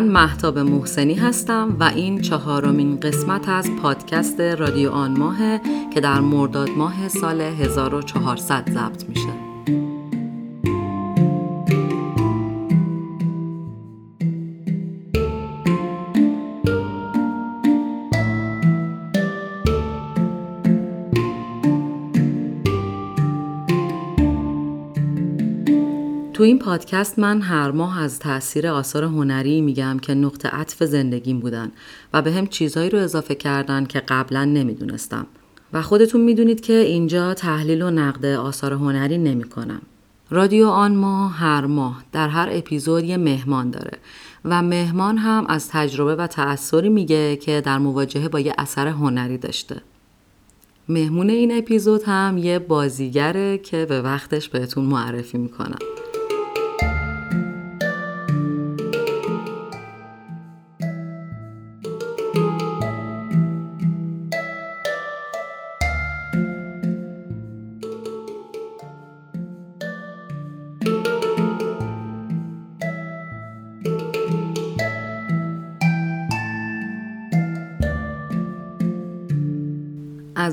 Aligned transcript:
من 0.00 0.08
محتاب 0.08 0.58
محسنی 0.58 1.14
هستم 1.14 1.76
و 1.80 1.84
این 1.84 2.20
چهارمین 2.20 3.00
قسمت 3.00 3.48
از 3.48 3.70
پادکست 3.82 4.40
رادیو 4.40 4.90
آن 4.90 5.18
ماهه 5.18 5.60
که 5.94 6.00
در 6.00 6.20
مرداد 6.20 6.70
ماه 6.70 7.08
سال 7.08 7.40
1400 7.40 8.70
ضبط 8.70 9.08
میشه. 9.08 9.39
تو 26.40 26.44
این 26.44 26.58
پادکست 26.58 27.18
من 27.18 27.40
هر 27.40 27.70
ماه 27.70 28.00
از 28.02 28.18
تاثیر 28.18 28.66
آثار 28.66 29.04
هنری 29.04 29.60
میگم 29.60 29.98
که 29.98 30.14
نقطه 30.14 30.48
عطف 30.48 30.82
زندگیم 30.82 31.40
بودن 31.40 31.72
و 32.12 32.22
به 32.22 32.32
هم 32.32 32.46
چیزهایی 32.46 32.90
رو 32.90 32.98
اضافه 32.98 33.34
کردن 33.34 33.84
که 33.84 34.00
قبلا 34.00 34.44
نمی‌دونستم 34.44 35.26
و 35.72 35.82
خودتون 35.82 36.20
می‌دونید 36.20 36.60
که 36.60 36.72
اینجا 36.72 37.34
تحلیل 37.34 37.82
و 37.82 37.90
نقد 37.90 38.24
آثار 38.26 38.72
هنری 38.72 39.18
نمی 39.18 39.44
کنم. 39.44 39.82
رادیو 40.30 40.68
آن 40.68 40.94
ماه 40.94 41.32
هر 41.32 41.66
ماه 41.66 42.04
در 42.12 42.28
هر 42.28 42.48
اپیزود 42.52 43.04
یه 43.04 43.16
مهمان 43.16 43.70
داره 43.70 43.98
و 44.44 44.62
مهمان 44.62 45.18
هم 45.18 45.46
از 45.48 45.68
تجربه 45.68 46.14
و 46.14 46.26
تأثیری 46.26 46.88
میگه 46.88 47.36
که 47.36 47.60
در 47.60 47.78
مواجهه 47.78 48.28
با 48.28 48.40
یه 48.40 48.54
اثر 48.58 48.86
هنری 48.86 49.38
داشته. 49.38 49.82
مهمون 50.88 51.30
این 51.30 51.58
اپیزود 51.58 52.02
هم 52.06 52.38
یه 52.38 52.58
بازیگره 52.58 53.58
که 53.58 53.86
به 53.88 54.02
وقتش 54.02 54.48
بهتون 54.48 54.84
معرفی 54.84 55.38
می‌کنم. 55.38 55.78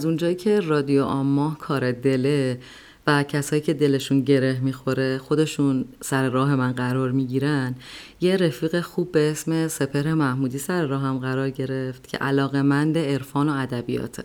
اونجایی 0.08 0.36
که 0.36 0.60
رادیو 0.60 1.04
آماه 1.04 1.58
کار 1.58 1.92
دله 1.92 2.60
و 3.08 3.24
کسایی 3.24 3.62
که 3.62 3.74
دلشون 3.74 4.22
گره 4.22 4.60
می‌خوره 4.60 5.18
خودشون 5.18 5.86
سر 6.02 6.30
راه 6.30 6.56
من 6.56 6.72
قرار 6.72 7.12
می‌گیرن 7.12 7.76
یه 8.22 8.38
رفیق 8.38 8.82
خوب 8.82 9.12
به 9.12 9.32
اسم 9.32 9.68
سپر 9.68 10.14
محمودی 10.14 10.58
سر 10.58 10.86
راه 10.86 11.02
هم 11.02 11.18
قرار 11.18 11.50
گرفت 11.50 12.08
که 12.08 12.18
علاقمند 12.18 12.98
عرفان 12.98 13.50
و 13.50 13.54
ادبیاته. 13.56 14.24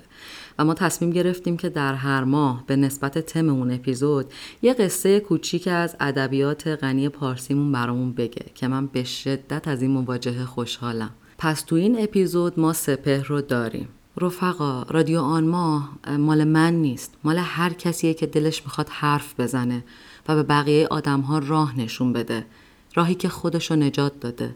و 0.59 0.65
ما 0.65 0.75
تصمیم 0.75 1.11
گرفتیم 1.11 1.57
که 1.57 1.69
در 1.69 1.95
هر 1.95 2.25
ماه 2.25 2.65
به 2.67 2.77
نسبت 2.77 3.19
تم 3.19 3.49
اون 3.49 3.71
اپیزود 3.71 4.27
یه 4.63 4.75
قصه 4.75 5.21
کوچیک 5.21 5.69
از 5.69 5.97
ادبیات 6.01 6.67
غنی 6.67 7.09
پارسیمون 7.09 7.73
برامون 7.73 8.13
بگه 8.13 8.45
که 8.55 8.69
من 8.69 8.87
به 8.87 9.05
شدت 9.05 9.69
از 9.69 9.83
این 9.83 9.91
مواجهه 9.91 10.45
خوشحالم. 10.45 11.11
پس 11.39 11.63
تو 11.63 11.77
این 11.77 12.03
اپیزود 12.03 12.61
ما 12.61 12.73
سپهر 12.73 13.27
رو 13.27 13.41
داریم. 13.41 13.89
رفقا 14.21 14.83
رادیو 14.83 15.21
آن 15.21 15.45
ما 15.45 15.89
مال 16.19 16.45
من 16.45 16.75
نیست. 16.75 17.15
مال 17.25 17.39
هر 17.39 17.73
کسیه 17.73 18.15
که 18.15 18.27
دلش 18.27 18.63
می‌خواد 18.63 18.89
حرف 18.89 19.41
بزنه 19.41 19.85
و 20.29 20.35
به 20.35 20.43
بقیه 20.43 20.87
آدم 20.91 21.21
ها 21.21 21.39
راه 21.39 21.79
نشون 21.79 22.13
بده. 22.13 22.47
راهی 22.95 23.15
که 23.15 23.29
خودشو 23.29 23.77
نجات 23.77 24.21
داده. 24.21 24.55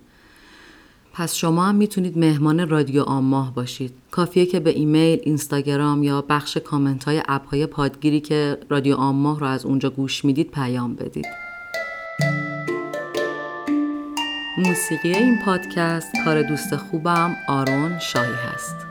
پس 1.12 1.34
شما 1.34 1.64
هم 1.64 1.74
می‌تونید 1.74 2.18
مهمان 2.18 2.68
رادیو 2.68 3.02
آن 3.02 3.24
ماه 3.24 3.54
باشید. 3.54 3.94
کافیه 4.10 4.46
که 4.46 4.60
به 4.60 4.70
ایمیل، 4.70 5.18
اینستاگرام 5.22 6.02
یا 6.02 6.22
بخش 6.22 6.56
کامنت 6.56 7.04
های 7.04 7.22
اپ 7.28 7.48
های 7.48 7.66
پادگیری 7.66 8.20
که 8.20 8.58
رادیو 8.70 8.96
آن 8.96 9.14
ماه 9.14 9.40
رو 9.40 9.46
از 9.46 9.66
اونجا 9.66 9.90
گوش 9.90 10.24
می‌دید 10.24 10.50
پیام 10.50 10.94
بدید. 10.94 11.26
موسیقی 14.58 15.12
این 15.12 15.38
پادکست 15.44 16.12
کار 16.24 16.42
دوست 16.42 16.76
خوبم 16.76 17.36
آرون 17.48 17.98
شاهی 17.98 18.32
هست. 18.32 18.85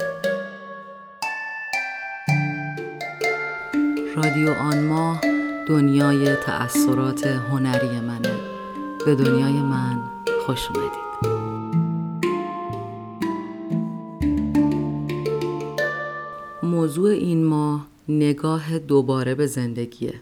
رادیو 4.15 4.49
آن 4.51 4.87
ماه 4.87 5.21
دنیای 5.67 6.35
تأثیرات 6.35 7.27
هنری 7.27 7.99
منه. 7.99 8.35
به 9.05 9.15
دنیای 9.15 9.53
من 9.53 9.99
خوش 10.45 10.69
اومدید. 10.69 11.05
موضوع 16.63 17.09
این 17.09 17.45
ماه 17.45 17.87
نگاه 18.09 18.79
دوباره 18.79 19.35
به 19.35 19.47
زندگیه. 19.47 20.13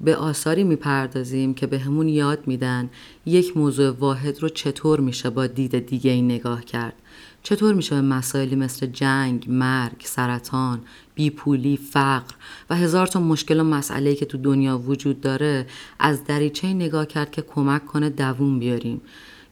به 0.00 0.16
آثاری 0.16 0.64
می‌پردازیم 0.64 1.54
که 1.54 1.66
به 1.66 1.78
همون 1.78 2.08
یاد 2.08 2.46
میدن 2.46 2.90
یک 3.26 3.56
موضوع 3.56 3.90
واحد 3.90 4.42
رو 4.42 4.48
چطور 4.48 5.00
میشه 5.00 5.30
با 5.30 5.46
دید 5.46 5.86
دیگه 5.86 6.10
ای 6.10 6.22
نگاه 6.22 6.64
کرد. 6.64 6.94
چطور 7.42 7.74
میشه 7.74 7.94
به 7.94 8.00
مسائلی 8.00 8.56
مثل 8.56 8.86
جنگ، 8.86 9.46
مرگ، 9.48 10.02
سرطان، 10.04 10.80
بیپولی، 11.14 11.76
فقر 11.76 12.34
و 12.70 12.76
هزار 12.76 13.06
تا 13.06 13.20
مشکل 13.20 13.60
و 13.60 13.64
مسئله 13.64 14.14
که 14.14 14.26
تو 14.26 14.38
دنیا 14.38 14.78
وجود 14.78 15.20
داره 15.20 15.66
از 15.98 16.24
دریچه 16.24 16.68
نگاه 16.68 17.06
کرد 17.06 17.30
که 17.30 17.42
کمک 17.42 17.86
کنه 17.86 18.10
دووم 18.10 18.58
بیاریم 18.58 19.00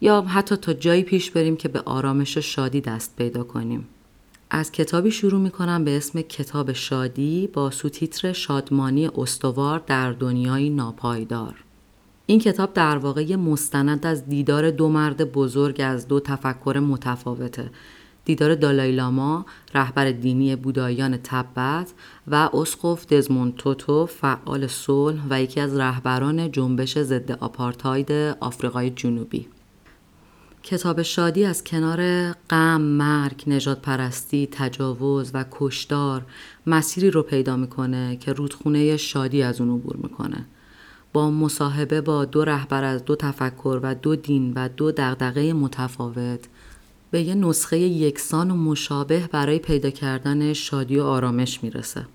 یا 0.01 0.23
حتی 0.23 0.57
تا 0.57 0.73
جایی 0.73 1.03
پیش 1.03 1.31
بریم 1.31 1.57
که 1.57 1.69
به 1.69 1.81
آرامش 1.81 2.37
و 2.37 2.41
شادی 2.41 2.81
دست 2.81 3.17
پیدا 3.17 3.45
کنیم. 3.45 3.89
از 4.51 4.73
کتابی 4.73 5.11
شروع 5.11 5.41
می‌کنم 5.41 5.85
به 5.85 5.97
اسم 5.97 6.21
کتاب 6.21 6.73
شادی 6.73 7.47
با 7.47 7.71
سوتیتر 7.71 8.33
شادمانی 8.33 9.07
استوار 9.07 9.83
در 9.87 10.13
دنیای 10.13 10.71
ناپایدار. 10.71 11.55
این 12.31 12.41
کتاب 12.41 12.73
در 12.73 12.99
واقع 12.99 13.37
مستند 13.37 14.07
از 14.07 14.29
دیدار 14.29 14.71
دو 14.71 14.89
مرد 14.89 15.33
بزرگ 15.33 15.81
از 15.85 16.09
دو 16.09 16.21
تفکر 16.21 16.79
متفاوته 16.79 17.71
دیدار 18.25 18.55
دالایلاما 18.55 19.47
رهبر 19.75 20.11
دینی 20.11 20.57
بودایان 20.57 21.17
تبت 21.17 21.93
و 22.27 22.35
اسقف 22.35 23.07
دزموند 23.07 23.55
توتو 23.57 24.07
فعال 24.07 24.67
صلح 24.67 25.21
و 25.31 25.43
یکی 25.43 25.61
از 25.61 25.77
رهبران 25.77 26.53
جنبش 26.53 26.99
ضد 26.99 27.33
آپارتاید 27.33 28.13
آفریقای 28.41 28.91
جنوبی 28.91 29.47
کتاب 30.63 31.03
شادی 31.03 31.45
از 31.45 31.65
کنار 31.65 32.33
غم، 32.33 32.81
مرگ، 32.81 33.45
نجات 33.47 33.83
پرستی، 33.83 34.49
تجاوز 34.53 35.31
و 35.35 35.45
کشدار 35.51 36.23
مسیری 36.67 37.11
رو 37.11 37.23
پیدا 37.23 37.57
می‌کنه 37.57 38.17
که 38.17 38.33
رودخونه 38.33 38.97
شادی 38.97 39.43
از 39.43 39.61
اون 39.61 39.71
عبور 39.71 39.97
می‌کنه. 39.97 40.47
با 41.13 41.31
مصاحبه 41.31 42.01
با 42.01 42.25
دو 42.25 42.45
رهبر 42.45 42.85
از 42.85 43.05
دو 43.05 43.17
تفکر 43.17 43.81
و 43.83 43.95
دو 43.95 44.17
دین 44.17 44.53
و 44.57 44.69
دو 44.69 44.93
دغدغه 44.93 45.53
متفاوت 45.53 46.41
به 47.11 47.23
یه 47.23 47.35
نسخه 47.35 47.79
یکسان 47.79 48.51
و 48.51 48.57
مشابه 48.57 49.29
برای 49.33 49.59
پیدا 49.59 49.91
کردن 49.91 50.53
شادی 50.53 50.99
و 50.99 51.03
آرامش 51.03 51.65
می‌رسه. 51.65 52.07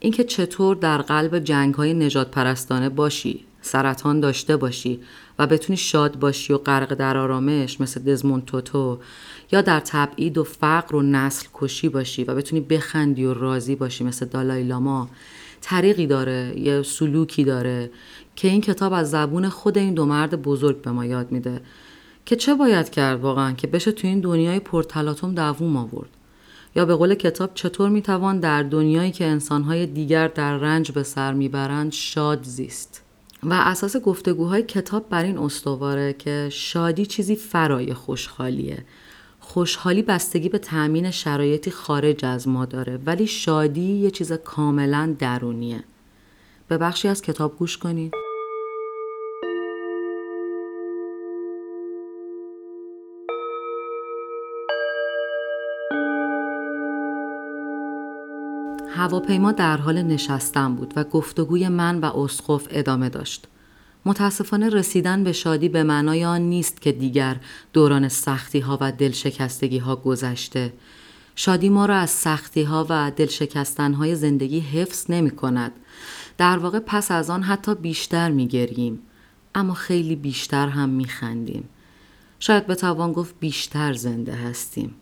اینکه 0.00 0.24
چطور 0.24 0.76
در 0.76 1.02
قلب 1.02 1.38
جنگ 1.38 1.74
های 1.74 1.94
نجات 1.94 2.30
پرستانه 2.30 2.88
باشی، 2.88 3.44
سرطان 3.62 4.20
داشته 4.20 4.56
باشی 4.56 5.00
و 5.38 5.46
بتونی 5.46 5.76
شاد 5.76 6.18
باشی 6.18 6.52
و 6.52 6.58
غرق 6.58 6.94
در 6.94 7.16
آرامش 7.16 7.80
مثل 7.80 8.02
دزموند 8.02 8.44
توتو 8.44 8.98
یا 9.52 9.60
در 9.60 9.80
تبعید 9.80 10.38
و 10.38 10.44
فقر 10.44 10.96
و 10.96 11.02
نسل 11.02 11.46
کشی 11.54 11.88
باشی 11.88 12.24
و 12.24 12.34
بتونی 12.34 12.60
بخندی 12.60 13.24
و 13.24 13.34
راضی 13.34 13.74
باشی 13.74 14.04
مثل 14.04 14.26
دالای 14.26 14.64
لاما 14.64 15.08
طریقی 15.70 16.06
داره 16.06 16.54
یه 16.60 16.82
سلوکی 16.82 17.44
داره 17.44 17.90
که 18.36 18.48
این 18.48 18.60
کتاب 18.60 18.92
از 18.92 19.10
زبون 19.10 19.48
خود 19.48 19.78
این 19.78 19.94
دو 19.94 20.06
مرد 20.06 20.42
بزرگ 20.42 20.82
به 20.82 20.90
ما 20.90 21.04
یاد 21.04 21.32
میده. 21.32 21.60
که 22.26 22.36
چه 22.36 22.54
باید 22.54 22.90
کرد 22.90 23.20
واقعا 23.20 23.52
که 23.52 23.66
بشه 23.66 23.92
تو 23.92 24.06
این 24.06 24.20
دنیای 24.20 24.60
پرتلاتوم 24.60 25.34
دووم 25.34 25.76
آورد؟ 25.76 26.08
یا 26.76 26.84
به 26.84 26.94
قول 26.94 27.14
کتاب 27.14 27.50
چطور 27.54 27.88
می‌توان 27.88 28.40
در 28.40 28.62
دنیایی 28.62 29.10
که 29.10 29.24
انسانهای 29.24 29.86
دیگر 29.86 30.28
در 30.28 30.56
رنج 30.56 30.92
به 30.92 31.02
سر 31.02 31.32
می‌برند 31.32 31.92
شاد 31.92 32.42
زیست؟ 32.42 33.02
و 33.42 33.52
اساس 33.52 33.96
گفتگوهای 33.96 34.62
کتاب 34.62 35.08
بر 35.08 35.24
این 35.24 35.38
استواره 35.38 36.12
که 36.12 36.48
شادی 36.52 37.06
چیزی 37.06 37.36
فرای 37.36 37.94
خوشحالیه. 37.94 38.84
خوشحالی 39.48 40.02
بستگی 40.02 40.48
به 40.48 40.58
تأمین 40.58 41.10
شرایطی 41.10 41.70
خارج 41.70 42.24
از 42.24 42.48
ما 42.48 42.64
داره 42.64 42.96
ولی 43.06 43.26
شادی 43.26 43.92
یه 43.92 44.10
چیز 44.10 44.32
کاملا 44.32 45.16
درونیه. 45.18 45.84
به 46.68 46.78
بخشی 46.78 47.08
از 47.08 47.22
کتاب 47.22 47.56
گوش 47.56 47.78
کنید 47.78 48.12
هواپیما 58.88 59.52
در 59.52 59.76
حال 59.76 60.02
نشستن 60.02 60.74
بود 60.74 60.92
و 60.96 61.04
گفتگوی 61.04 61.68
من 61.68 62.00
و 62.00 62.04
اسقف 62.04 62.68
ادامه 62.70 63.08
داشت. 63.08 63.48
متاسفانه 64.08 64.68
رسیدن 64.68 65.24
به 65.24 65.32
شادی 65.32 65.68
به 65.68 65.82
معنای 65.82 66.24
آن 66.24 66.40
نیست 66.40 66.80
که 66.80 66.92
دیگر 66.92 67.36
دوران 67.72 68.08
سختی 68.08 68.60
ها 68.60 68.78
و 68.80 68.92
دلشکستگی 68.92 69.78
ها 69.78 69.96
گذشته. 69.96 70.72
شادی 71.36 71.68
ما 71.68 71.86
را 71.86 71.96
از 71.96 72.10
سختی 72.10 72.62
ها 72.62 72.86
و 72.88 73.12
دلشکستن 73.16 73.94
های 73.94 74.14
زندگی 74.14 74.60
حفظ 74.60 75.10
نمی 75.10 75.30
کند. 75.30 75.72
در 76.38 76.58
واقع 76.58 76.78
پس 76.78 77.10
از 77.10 77.30
آن 77.30 77.42
حتی 77.42 77.74
بیشتر 77.74 78.30
می 78.30 78.46
گریم. 78.46 78.98
اما 79.54 79.74
خیلی 79.74 80.16
بیشتر 80.16 80.68
هم 80.68 80.88
می 80.88 81.04
خندیم. 81.04 81.68
شاید 82.40 82.66
بتوان 82.66 83.12
گفت 83.12 83.34
بیشتر 83.40 83.92
زنده 83.92 84.34
هستیم. 84.34 84.94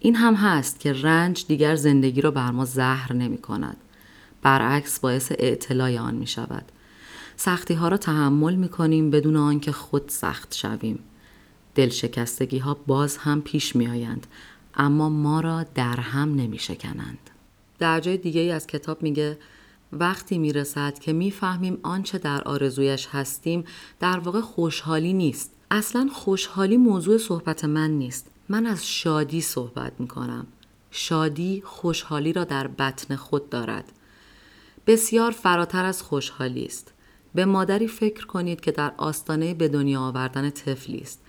این 0.00 0.16
هم 0.16 0.34
هست 0.34 0.80
که 0.80 0.92
رنج 0.92 1.46
دیگر 1.46 1.74
زندگی 1.74 2.20
را 2.20 2.30
بر 2.30 2.50
ما 2.50 2.64
زهر 2.64 3.12
نمی 3.12 3.38
کند. 3.38 3.76
برعکس 4.42 5.00
باعث 5.00 5.32
اعتلای 5.38 5.98
آن 5.98 6.14
می 6.14 6.26
شود. 6.26 6.72
سختی 7.42 7.74
ها 7.74 7.88
را 7.88 7.96
تحمل 7.96 8.54
می 8.54 8.68
کنیم 8.68 9.10
بدون 9.10 9.36
آنکه 9.36 9.72
خود 9.72 10.08
سخت 10.08 10.54
شویم. 10.54 10.98
دلشکستگی 11.74 12.58
ها 12.58 12.74
باز 12.86 13.16
هم 13.16 13.42
پیش 13.42 13.76
می 13.76 13.88
آیند 13.88 14.26
اما 14.74 15.08
ما 15.08 15.40
را 15.40 15.62
در 15.62 16.00
هم 16.00 16.34
نمی 16.34 16.58
شکنند. 16.58 17.30
در 17.78 18.00
جای 18.00 18.16
دیگه 18.16 18.40
از 18.40 18.66
کتاب 18.66 19.02
میگه 19.02 19.38
وقتی 19.92 20.38
می‌رسد 20.38 20.98
که 20.98 21.12
می‌فهمیم 21.12 21.78
آنچه 21.82 22.18
در 22.18 22.42
آرزویش 22.42 23.08
هستیم 23.12 23.64
در 24.00 24.18
واقع 24.18 24.40
خوشحالی 24.40 25.12
نیست. 25.12 25.50
اصلا 25.70 26.08
خوشحالی 26.12 26.76
موضوع 26.76 27.18
صحبت 27.18 27.64
من 27.64 27.90
نیست. 27.90 28.30
من 28.48 28.66
از 28.66 28.88
شادی 28.88 29.40
صحبت 29.40 29.92
می 29.98 30.08
کنم. 30.08 30.46
شادی 30.90 31.62
خوشحالی 31.64 32.32
را 32.32 32.44
در 32.44 32.66
بطن 32.66 33.16
خود 33.16 33.50
دارد. 33.50 33.92
بسیار 34.86 35.30
فراتر 35.30 35.84
از 35.84 36.02
خوشحالی 36.02 36.64
است. 36.64 36.92
به 37.34 37.44
مادری 37.44 37.88
فکر 37.88 38.26
کنید 38.26 38.60
که 38.60 38.72
در 38.72 38.92
آستانه 38.96 39.54
به 39.54 39.68
دنیا 39.68 40.00
آوردن 40.00 40.50
طفلی 40.50 40.98
است. 40.98 41.22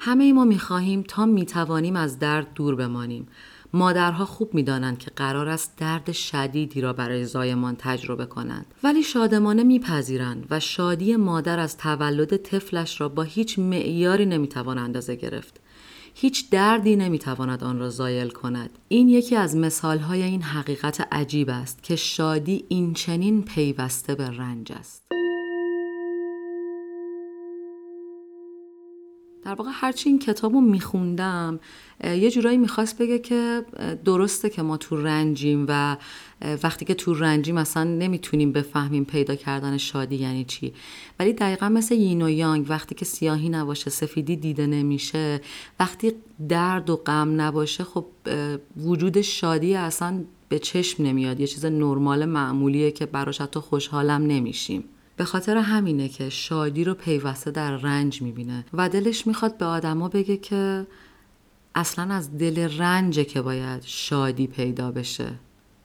همه 0.00 0.32
ما 0.32 0.44
می 0.44 0.58
خواهیم 0.58 1.02
تا 1.02 1.26
می 1.26 1.46
توانیم 1.46 1.96
از 1.96 2.18
درد 2.18 2.54
دور 2.54 2.74
بمانیم. 2.74 3.28
مادرها 3.74 4.24
خوب 4.24 4.54
می‌دانند 4.54 4.98
که 4.98 5.10
قرار 5.16 5.48
است 5.48 5.76
درد 5.76 6.12
شدیدی 6.12 6.80
را 6.80 6.92
برای 6.92 7.24
زایمان 7.24 7.76
تجربه 7.78 8.26
کنند 8.26 8.66
ولی 8.82 9.02
شادمانه 9.02 9.62
میپذیرند 9.62 10.46
و 10.50 10.60
شادی 10.60 11.16
مادر 11.16 11.58
از 11.58 11.76
تولد 11.76 12.36
طفلش 12.36 13.00
را 13.00 13.08
با 13.08 13.22
هیچ 13.22 13.58
معیاری 13.58 14.26
نمی‌توان 14.26 14.78
اندازه 14.78 15.14
گرفت 15.16 15.60
هیچ 16.14 16.50
دردی 16.50 16.96
نمی‌تواند 16.96 17.64
آن 17.64 17.78
را 17.78 17.90
زایل 17.90 18.28
کند 18.28 18.70
این 18.88 19.08
یکی 19.08 19.36
از 19.36 19.56
مثالهای 19.56 20.22
این 20.22 20.42
حقیقت 20.42 21.08
عجیب 21.12 21.50
است 21.50 21.82
که 21.82 21.96
شادی 21.96 22.64
این 22.68 22.94
چنین 22.94 23.42
پیوسته 23.42 24.14
به 24.14 24.30
رنج 24.30 24.72
است 24.72 25.02
در 29.44 29.54
واقع 29.54 29.70
هرچی 29.72 30.08
این 30.08 30.18
کتاب 30.18 30.52
رو 30.52 30.60
میخوندم 30.60 31.60
یه 32.04 32.30
جورایی 32.30 32.58
می‌خواست 32.58 32.98
بگه 32.98 33.18
که 33.18 33.64
درسته 34.04 34.50
که 34.50 34.62
ما 34.62 34.76
تو 34.76 34.96
رنجیم 34.96 35.64
و 35.68 35.96
وقتی 36.62 36.84
که 36.84 36.94
تو 36.94 37.14
رنجیم 37.14 37.54
مثلا 37.54 37.84
نمی‌تونیم 37.84 38.52
بفهمیم 38.52 39.04
پیدا 39.04 39.34
کردن 39.34 39.76
شادی 39.76 40.16
یعنی 40.16 40.44
چی. 40.44 40.72
ولی 41.18 41.32
دقیقا 41.32 41.68
مثل 41.68 41.94
یین 41.94 42.22
و 42.22 42.30
یانگ 42.30 42.66
وقتی 42.68 42.94
که 42.94 43.04
سیاهی 43.04 43.48
نباشه 43.48 43.90
سفیدی 43.90 44.36
دیده 44.36 44.66
نمیشه 44.66 45.40
وقتی 45.80 46.12
درد 46.48 46.90
و 46.90 46.96
غم 46.96 47.40
نباشه 47.40 47.84
خب 47.84 48.06
وجود 48.76 49.20
شادی 49.20 49.74
اصلا 49.74 50.24
به 50.48 50.58
چشم 50.58 51.02
نمیاد. 51.02 51.40
یه 51.40 51.46
چیز 51.46 51.64
نرمال 51.64 52.24
معمولیه 52.24 52.90
که 52.90 53.06
براش 53.06 53.40
حتی 53.40 53.60
خوشحالم 53.60 54.26
نمیشیم. 54.26 54.84
به 55.16 55.24
خاطر 55.24 55.56
همینه 55.56 56.08
که 56.08 56.30
شادی 56.30 56.84
رو 56.84 56.94
پیوسته 56.94 57.50
در 57.50 57.76
رنج 57.76 58.22
می‌بینه 58.22 58.64
و 58.72 58.88
دلش 58.88 59.26
می‌خواد 59.26 59.58
به 59.58 59.64
آدما 59.64 60.08
بگه 60.08 60.36
که 60.36 60.86
اصلا 61.74 62.14
از 62.14 62.38
دل 62.38 62.78
رنجه 62.78 63.24
که 63.24 63.42
باید 63.42 63.82
شادی 63.82 64.46
پیدا 64.46 64.90
بشه. 64.90 65.32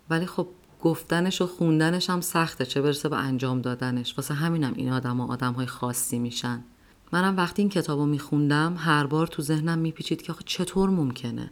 ولی 0.09 0.25
خب 0.25 0.47
گفتنش 0.81 1.41
و 1.41 1.47
خوندنش 1.47 2.09
هم 2.09 2.21
سخته 2.21 2.65
چه 2.65 2.81
برسه 2.81 3.09
به 3.09 3.17
انجام 3.17 3.61
دادنش. 3.61 4.13
واسه 4.17 4.33
همینم 4.33 4.73
این 4.75 4.91
آدم 4.91 5.17
ها 5.17 5.27
آدم 5.27 5.53
های 5.53 5.65
خاصی 5.65 6.19
میشن. 6.19 6.63
منم 7.11 7.37
وقتی 7.37 7.61
این 7.61 7.69
کتاب 7.69 7.99
رو 7.99 8.05
میخوندم 8.05 8.75
هر 8.77 9.05
بار 9.05 9.27
تو 9.27 9.41
ذهنم 9.41 9.79
میپیچید 9.79 10.21
که 10.21 10.33
چطور 10.45 10.89
ممکنه. 10.89 11.51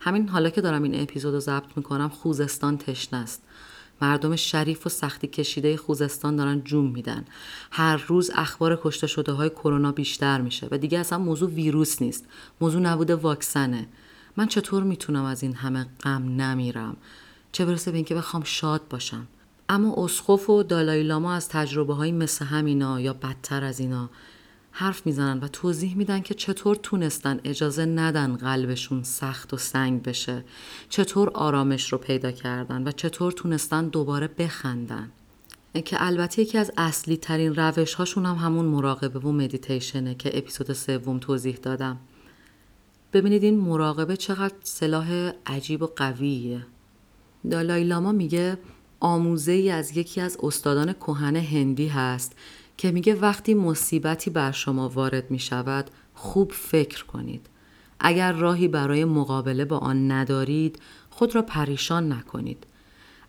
همین 0.00 0.28
حالا 0.28 0.50
که 0.50 0.60
دارم 0.60 0.82
این 0.82 1.02
اپیزود 1.02 1.34
رو 1.34 1.40
ضبط 1.40 1.76
می‌کنم 1.76 2.08
خوزستان 2.08 2.78
تشنه 2.78 3.18
است. 3.18 3.42
مردم 4.02 4.36
شریف 4.36 4.86
و 4.86 4.88
سختی 4.88 5.26
کشیده 5.26 5.76
خوزستان 5.76 6.36
دارن 6.36 6.60
جون 6.60 6.86
میدن. 6.86 7.24
هر 7.70 7.96
روز 7.96 8.30
اخبار 8.34 8.80
کشته 8.82 9.06
شده 9.06 9.32
های 9.32 9.50
کرونا 9.50 9.92
بیشتر 9.92 10.40
میشه 10.40 10.68
و 10.70 10.78
دیگه 10.78 10.98
اصلا 10.98 11.18
موضوع 11.18 11.50
ویروس 11.50 12.02
نیست. 12.02 12.24
موضوع 12.60 12.80
نبود 12.80 13.10
واکسنه. 13.10 13.86
من 14.36 14.46
چطور 14.46 14.82
می‌تونم 14.82 15.24
از 15.24 15.42
این 15.42 15.54
همه 15.54 15.86
غم 16.02 16.40
نمیرم؟ 16.40 16.96
چه 17.52 17.64
برسه 17.66 17.90
به 17.90 17.96
اینکه 17.96 18.14
بخوام 18.14 18.42
شاد 18.44 18.88
باشم؟ 18.90 19.26
اما 19.68 19.94
اسخف 20.04 20.50
و 20.50 20.62
دالای 20.62 21.10
از 21.12 21.48
تجربه 21.48 21.94
های 21.94 22.12
مثل 22.12 22.44
همینا 22.44 23.00
یا 23.00 23.12
بدتر 23.12 23.64
از 23.64 23.80
اینا 23.80 24.10
حرف 24.76 25.06
می‌زنن 25.06 25.40
و 25.40 25.48
توضیح 25.48 25.96
میدن 25.96 26.20
که 26.20 26.34
چطور 26.34 26.76
تونستن 26.76 27.40
اجازه 27.44 27.84
ندن 27.84 28.36
قلبشون 28.36 29.02
سخت 29.02 29.54
و 29.54 29.56
سنگ 29.56 30.02
بشه. 30.02 30.44
چطور 30.88 31.30
آرامش 31.30 31.92
رو 31.92 31.98
پیدا 31.98 32.30
کردن 32.30 32.88
و 32.88 32.92
چطور 32.92 33.32
تونستن 33.32 33.88
دوباره 33.88 34.28
بخندن. 34.28 35.10
که 35.84 35.96
البته 36.00 36.42
یکی 36.42 36.58
از 36.58 36.72
اصلی 36.76 37.16
ترین 37.16 37.54
روش 37.54 37.94
هاشون 37.94 38.26
هم 38.26 38.34
همون 38.34 38.64
مراقبه 38.64 39.18
و 39.18 39.32
مدیتیشنه 39.32 40.14
که 40.14 40.38
اپیزود 40.38 40.72
سوم 40.72 41.18
توضیح 41.18 41.56
دادم. 41.56 41.96
ببینید 43.12 43.42
این 43.44 43.60
مراقبه 43.60 44.16
چقدر 44.16 44.54
سلاح 44.62 45.30
عجیب 45.46 45.82
و 45.82 45.86
قویه. 45.86 46.66
دالای 47.50 47.84
لاما 47.84 48.12
میگه 48.12 48.58
آموزه 49.00 49.52
ای 49.52 49.70
از 49.70 49.96
یکی 49.96 50.20
از 50.20 50.38
استادان 50.42 50.92
کهن 50.92 51.36
هندی 51.36 51.88
هست 51.88 52.36
که 52.76 52.92
میگه 52.92 53.14
وقتی 53.14 53.54
مصیبتی 53.54 54.30
بر 54.30 54.52
شما 54.52 54.88
وارد 54.88 55.30
می 55.30 55.38
شود 55.38 55.90
خوب 56.14 56.52
فکر 56.52 57.04
کنید. 57.04 57.46
اگر 58.00 58.32
راهی 58.32 58.68
برای 58.68 59.04
مقابله 59.04 59.64
با 59.64 59.78
آن 59.78 60.10
ندارید 60.10 60.78
خود 61.10 61.34
را 61.34 61.42
پریشان 61.42 62.12
نکنید. 62.12 62.66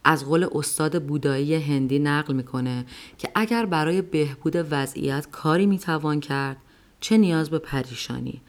از 0.03 0.25
قول 0.25 0.47
استاد 0.55 1.03
بودایی 1.03 1.55
هندی 1.55 1.99
نقل 1.99 2.33
می‌کنه 2.33 2.85
که 3.17 3.29
اگر 3.35 3.65
برای 3.65 4.01
بهبود 4.01 4.67
وضعیت 4.71 5.27
کاری 5.31 5.65
می‌توان 5.65 6.19
کرد 6.19 6.57
چه 6.99 7.17
نیاز 7.17 7.49
به 7.49 7.59
پریشانی 7.59 8.41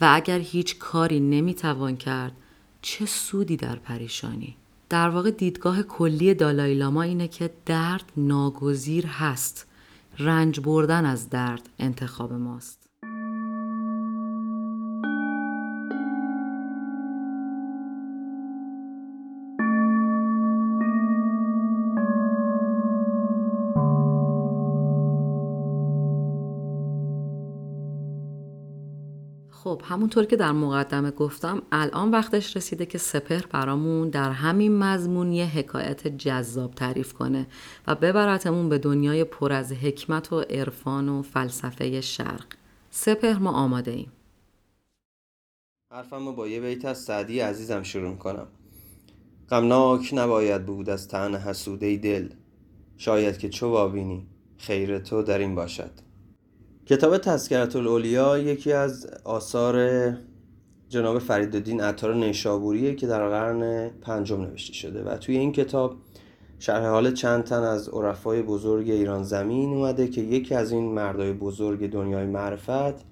و 0.00 0.10
اگر 0.14 0.38
هیچ 0.38 0.78
کاری 0.78 1.20
نمی‌توان 1.20 1.96
کرد 1.96 2.32
چه 2.82 3.06
سودی 3.06 3.56
در 3.56 3.76
پریشانی 3.76 4.56
در 4.88 5.08
واقع 5.08 5.30
دیدگاه 5.30 5.82
کلی 5.82 6.34
دالای 6.34 6.74
لاما 6.74 7.02
اینه 7.02 7.28
که 7.28 7.50
درد 7.66 8.12
ناگزیر 8.16 9.06
هست 9.06 9.66
رنج 10.18 10.60
بردن 10.60 11.04
از 11.06 11.30
درد 11.30 11.68
انتخاب 11.78 12.32
ماست. 12.32 12.85
خب 29.76 29.82
همونطور 29.84 30.24
که 30.24 30.36
در 30.36 30.52
مقدمه 30.52 31.10
گفتم 31.10 31.62
الان 31.72 32.10
وقتش 32.10 32.56
رسیده 32.56 32.86
که 32.86 32.98
سپهر 32.98 33.46
برامون 33.46 34.10
در 34.10 34.30
همین 34.30 34.78
مضمون 34.78 35.32
یه 35.32 35.46
حکایت 35.46 36.08
جذاب 36.08 36.74
تعریف 36.74 37.12
کنه 37.12 37.46
و 37.86 37.94
ببرتمون 37.94 38.68
به 38.68 38.78
دنیای 38.78 39.24
پر 39.24 39.52
از 39.52 39.72
حکمت 39.72 40.32
و 40.32 40.40
عرفان 40.40 41.08
و 41.08 41.22
فلسفه 41.22 42.00
شرق. 42.00 42.46
سپهر 42.90 43.38
ما 43.38 43.50
آماده 43.50 43.90
ایم. 43.90 44.12
حرفم 45.92 46.34
با 46.34 46.48
یه 46.48 46.60
بیت 46.60 46.84
از 46.84 46.98
سعدی 46.98 47.40
عزیزم 47.40 47.82
شروع 47.82 48.16
کنم 48.16 48.46
غمناک 49.50 50.10
نباید 50.12 50.66
بود 50.66 50.90
از 50.90 51.08
تن 51.08 51.34
حسوده 51.34 51.96
دل. 51.96 52.28
شاید 52.96 53.38
که 53.38 53.48
چو 53.48 53.68
وابینی 53.68 54.26
خیر 54.58 54.98
تو 54.98 55.22
در 55.22 55.38
این 55.38 55.54
باشد. 55.54 56.05
کتاب 56.86 57.18
تذکرت 57.18 57.76
الاولیا 57.76 58.38
یکی 58.38 58.72
از 58.72 59.06
آثار 59.24 60.16
جناب 60.88 61.18
فریدالدین 61.18 61.80
عطار 61.80 62.14
نیشابوریه 62.14 62.94
که 62.94 63.06
در 63.06 63.28
قرن 63.28 63.88
پنجم 63.88 64.40
نوشته 64.40 64.72
شده 64.72 65.02
و 65.02 65.16
توی 65.16 65.36
این 65.36 65.52
کتاب 65.52 65.96
شرح 66.58 66.86
حال 66.86 67.12
چند 67.12 67.44
تن 67.44 67.62
از 67.62 67.88
عرفای 67.88 68.42
بزرگ 68.42 68.90
ایران 68.90 69.22
زمین 69.22 69.74
اومده 69.74 70.08
که 70.08 70.20
یکی 70.20 70.54
از 70.54 70.72
این 70.72 70.94
مردای 70.94 71.32
بزرگ 71.32 71.90
دنیای 71.90 72.26
معرفت 72.26 73.04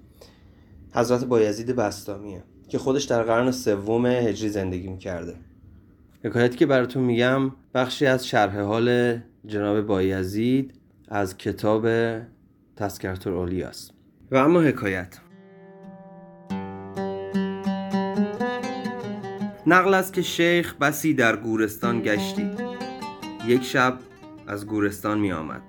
حضرت 0.91 1.25
بایزید 1.25 1.75
بستامیه 1.75 2.43
که 2.69 2.77
خودش 2.77 3.03
در 3.03 3.23
قرن 3.23 3.51
سوم 3.51 4.05
هجری 4.05 4.49
زندگی 4.49 4.87
می‌کرده. 4.87 5.35
حکایتی 6.23 6.57
که 6.57 6.65
براتون 6.65 7.03
میگم 7.03 7.51
بخشی 7.73 8.05
از 8.05 8.27
شرح 8.27 8.59
حال 8.59 9.17
جناب 9.45 9.81
بایزید 9.81 10.73
از 11.07 11.37
کتاب 11.37 11.87
تذکرت 12.75 13.27
است. 13.27 13.93
و 14.31 14.37
اما 14.37 14.61
حکایت. 14.61 15.19
نقل 19.67 19.93
است 19.93 20.13
که 20.13 20.21
شیخ 20.21 20.73
بسی 20.73 21.13
در 21.13 21.35
گورستان 21.35 22.01
گشتی. 22.01 22.51
یک 23.47 23.63
شب 23.63 23.99
از 24.47 24.67
گورستان 24.67 25.19
می 25.19 25.31
آمد 25.31 25.61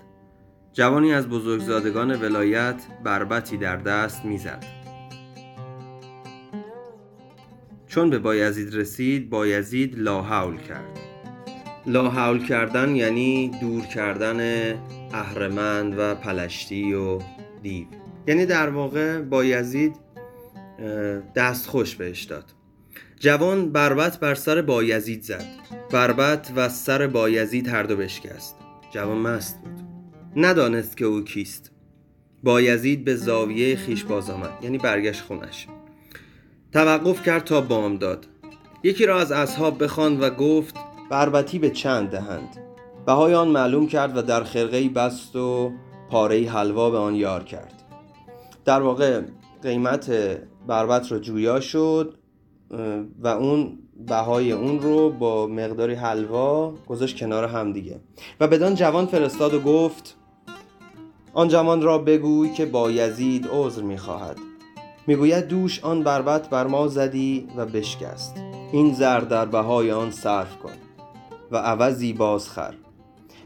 جوانی 0.73 1.13
از 1.13 1.29
بزرگزادگان 1.29 2.21
ولایت 2.23 2.83
بربتی 3.05 3.57
در 3.57 3.77
دست 3.77 4.25
می‌زد. 4.25 4.65
چون 7.87 8.11
به 8.11 8.19
بایزید 8.19 8.75
رسید 8.75 9.31
بایزید 9.31 9.99
لاحول 9.99 10.57
کرد. 10.57 10.99
لاحول 11.87 12.47
کردن 12.47 12.97
یعنی 12.97 13.49
دور 13.61 13.83
کردن 13.83 14.73
اهرمند 15.21 15.95
و 15.99 16.15
پلشتی 16.15 16.95
و 16.95 17.19
دیو. 17.63 17.87
یعنی 18.27 18.47
در 18.47 18.69
واقع 18.69 19.21
بایزید 19.21 19.97
دست 21.35 21.67
خوش 21.67 21.97
بهش 21.97 22.23
داد. 22.23 22.45
جوان 23.21 23.73
بربت 23.73 24.21
بر 24.21 24.35
سر 24.35 24.63
بایزید 24.63 25.23
زد. 25.23 25.45
بربت 25.91 26.53
و 26.57 26.69
سر 26.69 27.07
بایزید 27.07 27.69
هر 27.69 27.83
دو 27.83 27.97
بشکست. 27.97 28.57
جوان 28.91 29.19
مست 29.19 29.61
بود. 29.61 29.81
ندانست 30.37 30.97
که 30.97 31.05
او 31.05 31.25
کیست. 31.25 31.71
بایزید 32.43 33.05
به 33.05 33.17
زاویه 33.17 33.77
خیش 33.77 34.05
باز 34.05 34.31
آمد. 34.31 34.51
یعنی 34.63 34.79
برگشت 34.79 35.23
خونش. 35.23 35.67
توقف 36.73 37.23
کرد 37.23 37.45
تا 37.45 37.61
بام 37.61 37.97
داد. 37.97 38.27
یکی 38.83 39.07
را 39.07 39.21
از 39.21 39.33
اصحاب 39.33 39.85
بخواند 39.85 40.23
و 40.23 40.31
گفت 40.31 40.75
بربتی 41.11 41.59
به 41.59 41.71
چند 41.71 42.11
دهند؟ 42.11 42.49
بهای 43.07 43.35
آن 43.35 43.49
معلوم 43.49 43.87
کرد 43.87 44.17
و 44.17 44.23
در 44.23 44.45
خرقه 44.45 44.89
بست 44.89 45.37
و 45.37 45.73
پاره 46.11 46.51
حلوا 46.51 46.91
به 46.91 46.99
آن 46.99 47.15
یار 47.15 47.45
کرد. 47.45 47.83
در 48.65 48.83
واقع 48.83 49.21
قیمت 49.63 50.11
بربت 50.67 51.13
را 51.13 51.19
جویا 51.19 51.61
شد 51.61 52.15
و 53.19 53.29
اون 53.29 53.79
بهای 54.07 54.53
اون 54.53 54.81
رو 54.81 55.11
با 55.11 55.47
مقداری 55.47 55.95
حلوا 55.95 56.75
گذاشت 56.87 57.19
کنار 57.19 57.45
هم 57.45 57.73
دیگه. 57.73 58.01
و 58.41 58.47
بدان 58.47 58.75
جوان 58.75 59.07
فرستاد 59.07 59.55
و 59.55 59.61
گفت 59.61 60.17
آن 61.35 61.49
جوان 61.49 61.83
را 61.83 61.99
بگوی 61.99 62.53
که 62.53 62.67
با 62.67 62.91
یزید 62.91 63.49
عذر 63.53 63.83
می‌خواهد 63.83 64.37
می‌گوید 65.07 65.49
دوش 65.49 65.85
آن 65.85 66.03
بربت 66.03 66.51
بر 66.51 66.67
ما 66.67 66.89
زدی 66.89 67.49
و 67.57 67.67
بشکست. 67.67 68.37
این 68.73 68.95
زر 68.95 69.21
در 69.21 69.45
بهای 69.45 69.93
آن 69.93 70.11
صرف 70.11 70.59
کن 70.59 70.73
و 71.51 71.57
عوضی 71.57 72.13
بازخر 72.13 72.75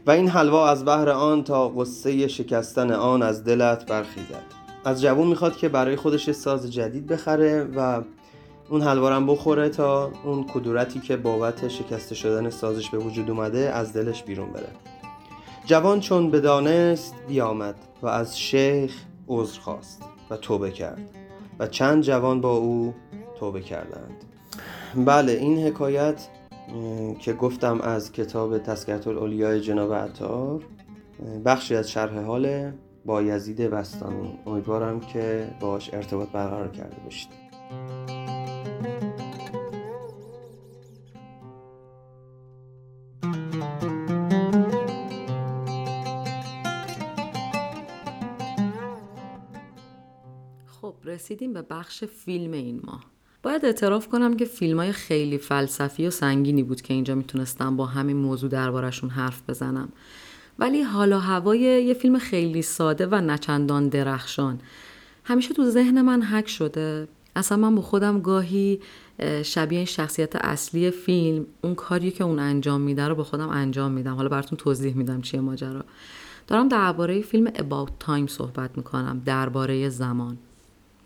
و 0.05 0.11
این 0.11 0.29
حلوا 0.29 0.69
از 0.69 0.85
بهر 0.85 1.09
آن 1.09 1.43
تا 1.43 1.69
قصه 1.69 2.27
شکستن 2.27 2.91
آن 2.91 3.21
از 3.21 3.43
دلت 3.43 3.85
برخیزد. 3.85 4.43
از 4.85 5.01
جوون 5.01 5.27
می‌خواد 5.27 5.55
که 5.55 5.69
برای 5.69 5.95
خودش 5.95 6.31
ساز 6.31 6.73
جدید 6.73 7.07
بخره 7.07 7.63
و 7.63 8.01
اون 8.69 8.81
حلوا 8.81 9.19
بخوره 9.19 9.69
تا 9.69 10.11
اون 10.23 10.43
کدورتی 10.43 10.99
که 10.99 11.17
بابت 11.17 11.67
شکسته 11.67 12.15
شدن 12.15 12.49
سازش 12.49 12.89
به 12.89 12.97
وجود 12.97 13.29
اومده 13.29 13.71
از 13.73 13.93
دلش 13.93 14.23
بیرون 14.23 14.51
بره. 14.51 14.69
جوان 15.65 15.99
چون 15.99 16.31
بدانست 16.31 17.15
بیامد 17.27 17.75
و 18.01 18.07
از 18.07 18.39
شیخ 18.39 18.95
عذر 19.27 19.59
خواست 19.59 20.01
و 20.29 20.37
توبه 20.37 20.71
کرد 20.71 21.09
و 21.59 21.67
چند 21.67 22.03
جوان 22.03 22.41
با 22.41 22.57
او 22.57 22.93
توبه 23.39 23.61
کردند. 23.61 24.23
بله 24.95 25.31
این 25.31 25.67
حکایت 25.67 26.27
که 27.19 27.33
گفتم 27.33 27.81
از 27.81 28.11
کتاب 28.11 28.57
تسکرت 28.57 29.07
الاولیاء 29.07 29.57
جناب 29.57 29.93
عطار. 29.93 30.63
بخشی 31.45 31.75
از 31.75 31.91
شرح 31.91 32.19
حال 32.19 32.71
با 33.05 33.21
یزید 33.21 33.61
بستانی 33.61 34.39
امیدوارم 34.45 34.99
که 34.99 35.55
باش 35.59 35.93
ارتباط 35.93 36.29
برقرار 36.29 36.67
کرده 36.71 36.95
باشید. 37.03 37.29
خب 50.65 50.95
رسیدیم 51.03 51.53
به 51.53 51.61
بخش 51.61 52.03
فیلم 52.03 52.51
این 52.51 52.81
ماه. 52.83 53.20
باید 53.43 53.65
اعتراف 53.65 54.07
کنم 54.07 54.37
که 54.37 54.45
فیلم 54.45 54.79
های 54.79 54.91
خیلی 54.91 55.37
فلسفی 55.37 56.07
و 56.07 56.09
سنگینی 56.09 56.63
بود 56.63 56.81
که 56.81 56.93
اینجا 56.93 57.15
می‌تونستم 57.15 57.77
با 57.77 57.85
همین 57.85 58.17
موضوع 58.17 58.49
دربارشون 58.49 59.09
حرف 59.09 59.41
بزنم. 59.49 59.89
ولی 60.59 60.81
حالا 60.81 61.19
هوای 61.19 61.59
یه 61.59 61.93
فیلم 61.93 62.19
خیلی 62.19 62.61
ساده 62.61 63.07
و 63.07 63.15
نچندان 63.15 63.89
درخشان. 63.89 64.59
همیشه 65.23 65.53
تو 65.53 65.69
ذهن 65.69 66.01
من 66.01 66.21
حک 66.21 66.49
شده. 66.49 67.07
اصلا 67.35 67.57
من 67.57 67.75
با 67.75 67.81
خودم 67.81 68.19
گاهی 68.19 68.79
شبیه 69.43 69.77
این 69.77 69.85
شخصیت 69.85 70.35
اصلی 70.35 70.91
فیلم 70.91 71.45
اون 71.61 71.75
کاری 71.75 72.11
که 72.11 72.23
اون 72.23 72.39
انجام 72.39 72.81
میده 72.81 73.07
رو 73.07 73.15
به 73.15 73.23
خودم 73.23 73.49
انجام 73.49 73.91
میدم. 73.91 74.15
حالا 74.15 74.29
براتون 74.29 74.57
توضیح 74.57 74.95
میدم 74.95 75.21
چیه 75.21 75.39
ماجرا. 75.39 75.83
دارم 76.47 76.67
درباره 76.67 77.21
فیلم 77.21 77.47
About 77.47 78.05
Time 78.07 78.27
صحبت 78.29 78.77
می‌کنم. 78.77 79.21
درباره 79.25 79.89
زمان. 79.89 80.37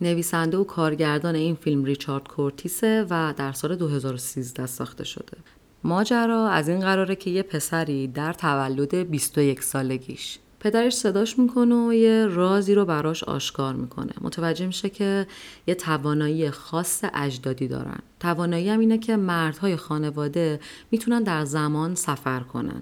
نویسنده 0.02 0.58
و 0.58 0.64
کارگردان 0.64 1.36
این 1.36 1.56
فیلم 1.56 1.84
ریچارد 1.84 2.28
کورتیسه 2.28 3.06
و 3.10 3.34
در 3.38 3.52
سال 3.52 3.75
2013 3.75 4.66
ساخته 4.66 5.04
شده. 5.04 5.38
ماجرا 5.84 6.50
از 6.50 6.70
این 6.70 6.80
قراره 6.80 7.16
که 7.16 7.30
یه 7.30 7.44
پسری 7.44 8.08
در 8.08 8.34
تولد 8.34 8.96
21 8.96 9.64
سالگیش 9.64 10.40
پدرش 10.60 10.94
صداش 10.94 11.40
می‌کنه 11.40 11.88
و 11.88 11.94
یه 11.94 12.25
رازی 12.25 12.75
رو 12.75 12.86
براش 12.86 13.24
آشکار 13.24 13.74
می‌کنه. 13.74 14.12
متوجه 14.22 14.66
میشه 14.66 14.90
که 14.90 15.28
یه 15.68 15.75
توانایی 15.75 16.50
خاص 16.50 17.04
اجدادی 17.14 17.68
دارن. 17.68 18.00
توانایی 18.20 18.70
هم 18.70 18.80
اینه 18.80 18.98
که 18.98 19.16
مردهای 19.16 19.75
خانواده 19.75 20.60
می‌تونن 20.92 21.24
در 21.24 21.46
زمان 21.46 21.96
سفر 21.96 22.40
کنن 22.40 22.82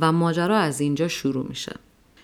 و 0.00 0.12
ماجرا 0.12 0.56
از 0.56 0.80
اینجا 0.80 1.08
شروع 1.08 1.46
میشه. 1.48 1.72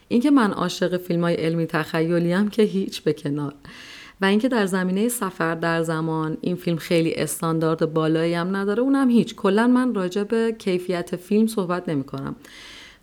اینکه 0.08 0.30
من 0.30 0.52
عاشق 0.52 0.96
فیلم 0.96 1.22
های 1.22 1.34
علمی 1.34 1.66
تخیلی 1.66 2.32
هم 2.32 2.48
که 2.48 2.62
هیچ 2.62 3.02
به 3.02 3.12
کنار. 3.12 3.54
و 4.20 4.24
اینکه 4.24 4.48
در 4.48 4.66
زمینه 4.66 5.08
سفر 5.08 5.54
در 5.54 5.82
زمان 5.82 6.36
این 6.40 6.56
فیلم 6.56 6.76
خیلی 6.76 7.14
استاندارد 7.14 7.92
بالایی 7.92 8.34
هم 8.34 8.56
نداره 8.56 8.82
اونم 8.82 9.10
هیچ. 9.10 9.34
کلا 9.34 9.66
من 9.66 9.94
راجع 9.94 10.22
به 10.22 10.56
کیفیت 10.58 11.16
فیلم 11.16 11.46
صحبت 11.46 11.88
نمی 11.88 12.04
کنم 12.04 12.36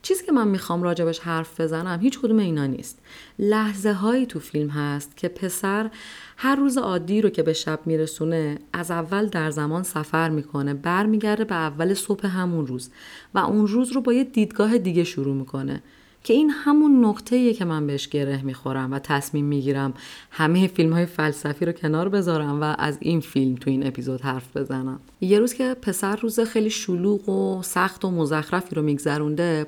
چیزی 0.01 0.25
که 0.25 0.31
من 0.31 0.47
می‌خوام 0.47 0.83
راجبش 0.83 1.19
حرف 1.19 1.61
بزنم 1.61 1.99
هیچ 1.99 2.19
کدوم 2.19 2.39
اینا 2.39 2.65
نیست. 2.65 2.99
لحظه 3.39 3.93
هایی 3.93 4.25
تو 4.25 4.39
فیلم 4.39 4.69
هست 4.69 5.17
که 5.17 5.27
پسر 5.27 5.89
هر 6.37 6.55
روز 6.55 6.77
عادی 6.77 7.21
رو 7.21 7.29
که 7.29 7.43
به 7.43 7.53
شب 7.53 7.79
میرسونه 7.85 8.59
از 8.73 8.91
اول 8.91 9.25
در 9.25 9.51
زمان 9.51 9.83
سفر 9.83 10.29
می‌کنه 10.29 10.73
برمیگرده 10.73 11.43
به 11.43 11.55
اول 11.55 11.93
صبح 11.93 12.27
همون 12.27 12.67
روز 12.67 12.89
و 13.33 13.39
اون 13.39 13.67
روز 13.67 13.91
رو 13.91 14.01
با 14.01 14.13
یه 14.13 14.23
دیدگاه 14.23 14.77
دیگه 14.77 15.03
شروع 15.03 15.35
می‌کنه. 15.35 15.83
که 16.23 16.33
این 16.33 16.49
همون 16.49 17.05
نقطه 17.05 17.53
که 17.53 17.65
من 17.65 17.87
بهش 17.87 18.07
گره 18.07 18.41
می‌خورم 18.41 18.91
و 18.91 18.99
تصمیم 18.99 19.45
می‌گیرم 19.45 19.93
همه 20.31 20.67
فیلم 20.67 20.93
های 20.93 21.05
فلسفی 21.05 21.65
رو 21.65 21.71
کنار 21.71 22.09
بذارم 22.09 22.61
و 22.61 22.75
از 22.77 22.97
این 23.01 23.19
فیلم 23.19 23.55
تو 23.55 23.69
این 23.69 23.87
اپیزود 23.87 24.21
حرف 24.21 24.57
بزنم. 24.57 24.99
یه 25.21 25.39
روز 25.39 25.53
که 25.53 25.75
پسر 25.81 26.15
روز 26.15 26.39
خیلی 26.39 26.69
شلوغ 26.69 27.29
و 27.29 27.61
سخت 27.63 28.05
و 28.05 28.11
مزخرفی 28.11 28.75
رو 28.75 28.81
میگذرونده 28.81 29.65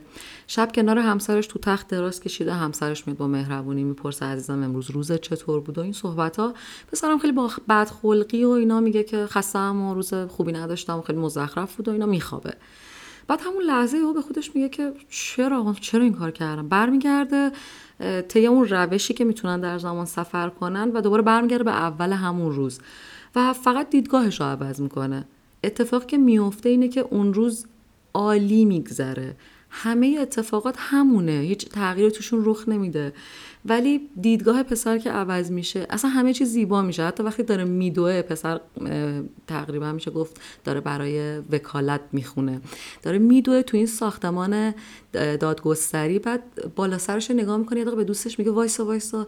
شب 0.48 0.72
کنار 0.76 1.00
همسرش 1.00 1.48
تو 1.48 1.60
تخت 1.60 1.88
دراز 1.88 2.20
کشیده 2.20 2.54
همسرش 2.54 3.08
میاد 3.08 3.18
با 3.18 3.28
مهربونی 3.28 3.84
می‌پرسه 3.84 4.26
عزیزم 4.26 4.64
امروز 4.64 4.92
روز 4.92 5.12
چطور 5.12 5.60
بود 5.60 5.78
و 5.78 5.82
این 5.82 5.94
صحبت 5.94 6.38
ها 6.38 6.54
پسرم 6.92 7.20
خیلی 7.20 7.34
با 7.34 7.52
بدخلقی 7.70 8.44
و 8.44 8.50
اینا 8.50 8.80
میگه 8.80 9.04
که 9.04 9.26
خستم 9.26 9.82
و 9.82 9.94
روز 9.94 10.14
خوبی 10.14 10.52
نداشتم 10.52 10.98
و 10.98 11.02
خیلی 11.02 11.20
مزخرف 11.20 11.76
بود 11.76 11.88
و 11.88 11.92
اینا. 11.92 12.06
میخوابه. 12.06 12.54
بعد 13.28 13.42
همون 13.42 13.64
لحظه 13.64 13.98
او 13.98 14.14
به 14.14 14.22
خودش 14.22 14.56
میگه 14.56 14.70
که 14.70 14.94
چرا 15.10 15.76
چرا 15.82 16.04
این 16.04 16.14
کار 16.14 16.32
کردم؟ 16.32 16.70
برمیگرده 16.70 17.52
طی 18.28 18.48
اون 18.48 18.68
روشی 18.68 19.14
که 19.14 19.26
می‌تونن 19.26 19.62
در 19.62 19.78
زمان 19.78 20.06
سفر 20.06 20.50
کنن 20.50 20.92
و 20.92 21.02
دوباره 21.02 21.22
برمیگرده 21.22 21.64
به 21.64 21.72
اول 21.72 22.12
همون 22.12 22.52
روز. 22.52 22.80
و 23.36 23.54
فقط 23.54 23.90
دیدگاهش 23.90 24.40
رو 24.40 24.46
عوض 24.46 24.82
می‌کنه. 24.82 25.26
اتفاق 25.64 26.06
که 26.06 26.18
میفته 26.18 26.70
اینه 26.70 26.88
که 26.88 27.02
اون 27.02 27.34
روز 27.34 27.66
عالی 28.14 28.66
میگذره. 28.66 29.36
همه 29.70 30.18
اتفاقات 30.22 30.76
همونه. 30.78 31.32
هیچ 31.32 31.70
تغییری 31.70 32.12
توشون 32.12 32.42
رخ 32.46 32.70
نمیده. 32.70 33.14
ولی 33.66 34.10
دیدگاه 34.22 34.64
پسر 34.64 34.98
که 34.98 35.12
عوض 35.12 35.52
میشه 35.52 35.88
اصلا 35.90 36.10
همه 36.10 36.34
چیز 36.34 36.50
زیبا 36.50 36.82
میشه. 36.82 37.04
حتی 37.04 37.24
وقتی 37.24 37.44
داره 37.44 37.64
میدوه 37.64 38.22
پسر 38.22 38.62
تقریبا 39.48 39.92
میشه 39.92 40.12
گفت 40.12 40.42
داره 40.64 40.80
برای 40.80 41.38
وکالت 41.38 42.02
می‌خونه. 42.12 42.62
داره 43.04 43.18
میدوه 43.18 43.62
تو 43.62 43.78
این 43.78 43.86
ساختمان 43.86 44.74
دادگستری 45.14 46.20
بعد 46.20 46.42
بالا 46.76 46.98
سرش 46.98 47.32
نگاه 47.32 47.58
می‌کنه 47.58 47.80
یه 47.80 47.86
به 47.86 48.04
دوستش 48.04 48.40
میگه 48.40 48.52
وایسا 48.52 48.86
وایسا. 48.86 49.28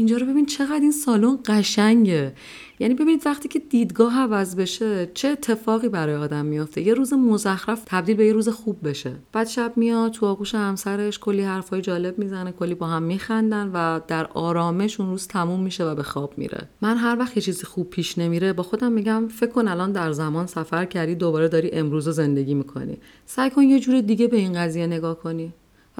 اینجا 0.00 0.16
رو 0.16 0.26
ببین 0.26 0.46
چقدر 0.46 0.80
این 0.80 0.92
سالن 0.92 1.38
قشنگه. 1.46 2.32
یعنی 2.78 2.94
ببینید 2.94 3.26
وقتی 3.26 3.48
که 3.48 3.58
دیدگاه 3.58 4.18
عوض 4.18 4.56
بشه 4.56 5.10
چه 5.14 5.28
اتفاقی 5.28 5.88
برای 5.88 6.14
آدم 6.14 6.46
میافته؟ 6.46 6.80
یه 6.80 6.94
روز 6.94 7.12
مزخرف 7.12 7.82
تبدیل 7.86 8.16
به 8.16 8.26
یه 8.26 8.32
روز 8.32 8.48
خوب 8.48 8.88
بشه. 8.88 9.12
بعد 9.32 9.46
شب 9.46 9.72
میاد 9.76 10.12
تو 10.12 10.26
آغوش 10.26 10.54
همسرش 10.54 11.18
کلی 11.18 11.42
حرفای 11.42 11.80
جالب 11.80 12.18
می‌زنه 12.18 12.52
کلی 12.52 12.74
با 12.74 12.86
هم 12.86 13.02
میخندن 13.02 13.70
و 13.74 14.00
در 14.08 14.26
آرامش 14.26 15.00
اون 15.00 15.10
روز 15.10 15.26
تموم 15.26 15.60
میشه 15.60 15.84
و 15.84 15.94
به 15.94 16.02
خواب 16.02 16.34
میره. 16.36 16.68
من 16.80 16.96
هر 16.96 17.16
وقت 17.18 17.36
یه 17.36 17.42
چیزی 17.42 17.64
خوب 17.64 17.90
پیش 17.90 18.18
نمیره 18.18 18.52
با 18.52 18.62
خودم 18.62 18.92
میگم 18.92 19.28
فکر 19.28 19.50
کن 19.50 19.68
الان 19.68 19.92
در 19.92 20.12
زمان 20.12 20.46
سفر 20.46 20.84
کردی 20.84 21.14
دوباره 21.14 21.48
داری 21.48 21.70
امروز 21.72 22.06
رو 22.06 22.12
زندگی 22.12 22.54
می‌کنی. 22.54 22.98
سعی 23.26 23.50
کن 23.50 23.62
یه 23.62 23.80
جور 23.80 24.00
دیگه 24.00 24.28
به 24.28 24.36
این 24.36 24.52
قضیه 24.52 24.86
نگاه 24.86 25.18
کنی. 25.18 25.52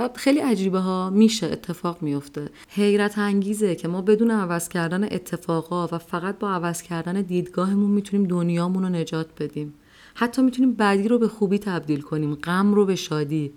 خیلی 0.08 0.38
عجیبه 0.38 0.78
ها 0.78 1.10
میشه 1.10 1.46
اتفاق 1.46 2.02
میفته. 2.02 2.50
حیرت 2.68 3.18
انگیزه 3.18 3.74
که 3.74 3.88
ما 3.88 4.02
بدون 4.02 4.30
عوض 4.30 4.68
کردن 4.68 5.04
اتفاقا 5.04 5.86
و 5.86 5.98
فقط 5.98 6.38
با 6.38 6.50
عوض 6.50 6.82
کردن 6.82 7.22
دیدگاهمون 7.22 7.90
می‌تونیم 7.90 8.26
دنیامون 8.26 8.82
رو 8.82 8.88
نجات 8.88 9.42
بدیم. 9.42 9.74
حتی 10.14 10.42
می‌تونیم 10.42 10.72
بدی 10.72 11.08
رو 11.08 11.18
به 11.18 11.28
خوبی 11.28 11.58
تبدیل 11.58 12.00
کنیم 12.00 12.34
غم 12.34 12.74
رو 12.74 12.84
به 12.86 12.96
شادی. 12.96 13.52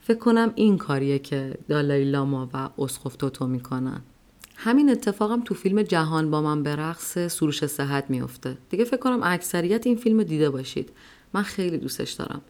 فکر 0.00 0.18
کنم 0.18 0.52
این 0.54 0.78
کاریه 0.78 1.18
که 1.18 1.54
دالای 1.68 2.04
لاما 2.04 2.48
و 2.54 2.68
اسقف 2.78 3.16
توتو 3.16 3.46
می‌کنن. 3.46 4.00
همین 4.56 4.90
اتفاقم 4.90 5.40
تو 5.40 5.54
فیلم 5.54 5.82
جهان 5.82 6.30
با 6.30 6.42
من 6.42 6.62
به 6.62 6.76
رقص 6.76 7.18
سروش 7.18 7.66
صحت 7.66 8.10
میفته 8.10 8.58
دیگه 8.70 8.84
فکر 8.84 8.96
کنم 8.96 9.20
اکثریت 9.22 9.86
این 9.86 9.96
فیلم 9.96 10.22
دیده 10.22 10.50
باشید. 10.50 10.90
من 11.32 11.42
خیلی 11.42 11.78
دوستش 11.78 12.12
دارم. 12.12 12.42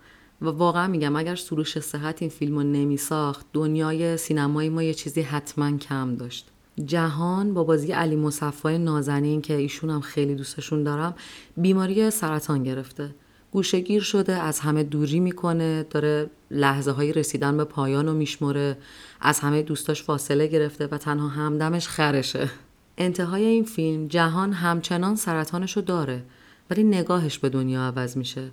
و 0.42 0.48
واقعا 0.48 0.86
میگم 0.86 1.16
اگر 1.16 1.34
سروش 1.34 1.78
صحت 1.78 2.22
این 2.22 2.30
فیلم 2.30 2.54
رو 2.54 2.62
نمی 2.62 2.96
ساخت 2.96 3.46
دنیای 3.52 4.16
سینمایی 4.16 4.68
ما 4.68 4.82
یه 4.82 4.94
چیزی 4.94 5.22
حتما 5.22 5.76
کم 5.76 6.16
داشت. 6.16 6.48
جهان 6.84 7.54
با 7.54 7.64
بازی 7.64 7.92
علی 7.92 8.16
مصفای 8.16 8.78
نازنین 8.78 9.42
که 9.42 9.54
ایشون 9.54 9.90
هم 9.90 10.00
خیلی 10.00 10.34
دوستشون 10.34 10.82
دارم 10.82 11.14
بیماری 11.56 12.10
سرطان 12.10 12.62
گرفته. 12.62 13.14
گوشگیر 13.52 14.02
شده 14.02 14.32
از 14.32 14.60
همه 14.60 14.82
دوری 14.82 15.20
می‌کنه 15.20 15.86
داره 15.90 16.30
لحظه 16.50 16.90
های 16.90 17.12
رسیدن 17.12 17.56
به 17.56 17.64
پایان 17.64 18.06
رو 18.06 18.12
میشمره 18.12 18.78
از 19.20 19.40
همه 19.40 19.62
دوستاش 19.62 20.02
فاصله 20.02 20.46
گرفته 20.46 20.86
و 20.86 20.98
تنها 20.98 21.28
همدمش 21.28 21.88
خرشه. 21.88 22.50
انتهای 22.98 23.44
این 23.44 23.64
فیلم 23.64 24.08
جهان 24.08 24.52
همچنان 24.52 25.16
سرطانش 25.16 25.76
رو 25.76 25.82
داره 25.82 26.22
ولی 26.70 26.84
نگاهش 26.84 27.38
به 27.38 27.48
دنیا 27.48 27.80
عوض 27.80 28.16
میشه. 28.16 28.50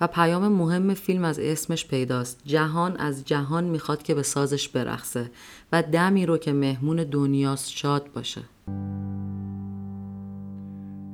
و 0.00 0.06
پیام 0.06 0.48
مهم 0.48 0.94
فیلم 0.94 1.24
از 1.24 1.38
اسمش 1.38 1.86
پیداست. 1.86 2.40
جهان 2.44 2.96
از 2.96 3.24
جهان 3.24 3.64
می‌خواد 3.64 4.02
که 4.02 4.14
به 4.14 4.22
سازش 4.22 4.68
برخصه 4.68 5.30
و 5.72 5.82
دمی 5.82 6.26
رو 6.26 6.38
که 6.38 6.52
مهمون 6.52 6.96
دنیاست 6.96 7.70
شاد 7.70 8.12
باشه. 8.12 8.40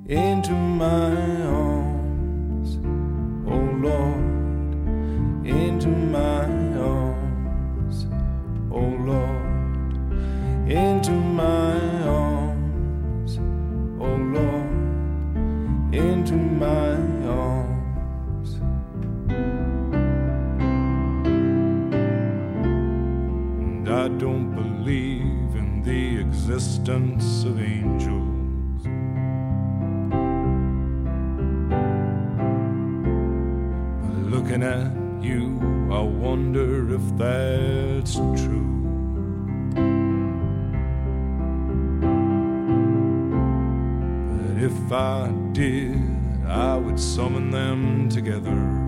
Into 0.08 0.54
my 0.80 1.12
arms, 1.60 2.70
oh 3.54 3.66
Lord, 3.84 4.24
into 5.44 5.90
my 6.16 6.48
arms, 6.96 7.96
oh 8.78 8.90
Lord, 9.08 9.92
into 10.82 11.14
my 11.42 11.78
arms, 12.24 13.32
oh 14.06 14.16
Lord, 14.36 14.74
into 15.92 16.36
my 16.64 16.96
arms. 17.44 18.50
Don't 24.18 24.52
believe 24.52 25.54
in 25.54 25.80
the 25.84 26.18
existence 26.18 27.44
of 27.44 27.62
angels. 27.62 28.82
But 34.02 34.16
looking 34.28 34.64
at 34.64 34.90
you, 35.22 35.60
I 35.92 36.00
wonder 36.00 36.92
if 36.92 37.16
that's 37.16 38.16
true. 38.16 38.74
But 44.32 44.62
if 44.64 44.92
I 44.92 45.30
did, 45.52 46.02
I 46.44 46.76
would 46.76 46.98
summon 46.98 47.52
them 47.52 48.08
together. 48.08 48.87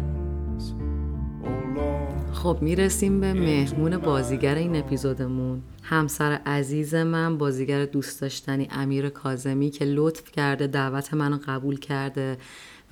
خب 2.41 2.57
می‌رسیم 2.61 3.19
به 3.19 3.33
مهمون 3.33 3.97
بازیگر 3.97 4.55
این 4.55 4.75
اپیزودمون. 4.75 5.61
همسر 5.83 6.31
عزیز 6.31 6.95
من 6.95 7.37
بازیگر 7.37 7.85
دوست 7.85 8.21
داشتنی 8.21 8.67
امیر 8.71 9.09
کازمی 9.09 9.69
که 9.69 9.85
لطف 9.85 10.31
کرده 10.31 10.67
دعوت 10.67 11.13
منو 11.13 11.37
قبول 11.47 11.79
کرده 11.79 12.37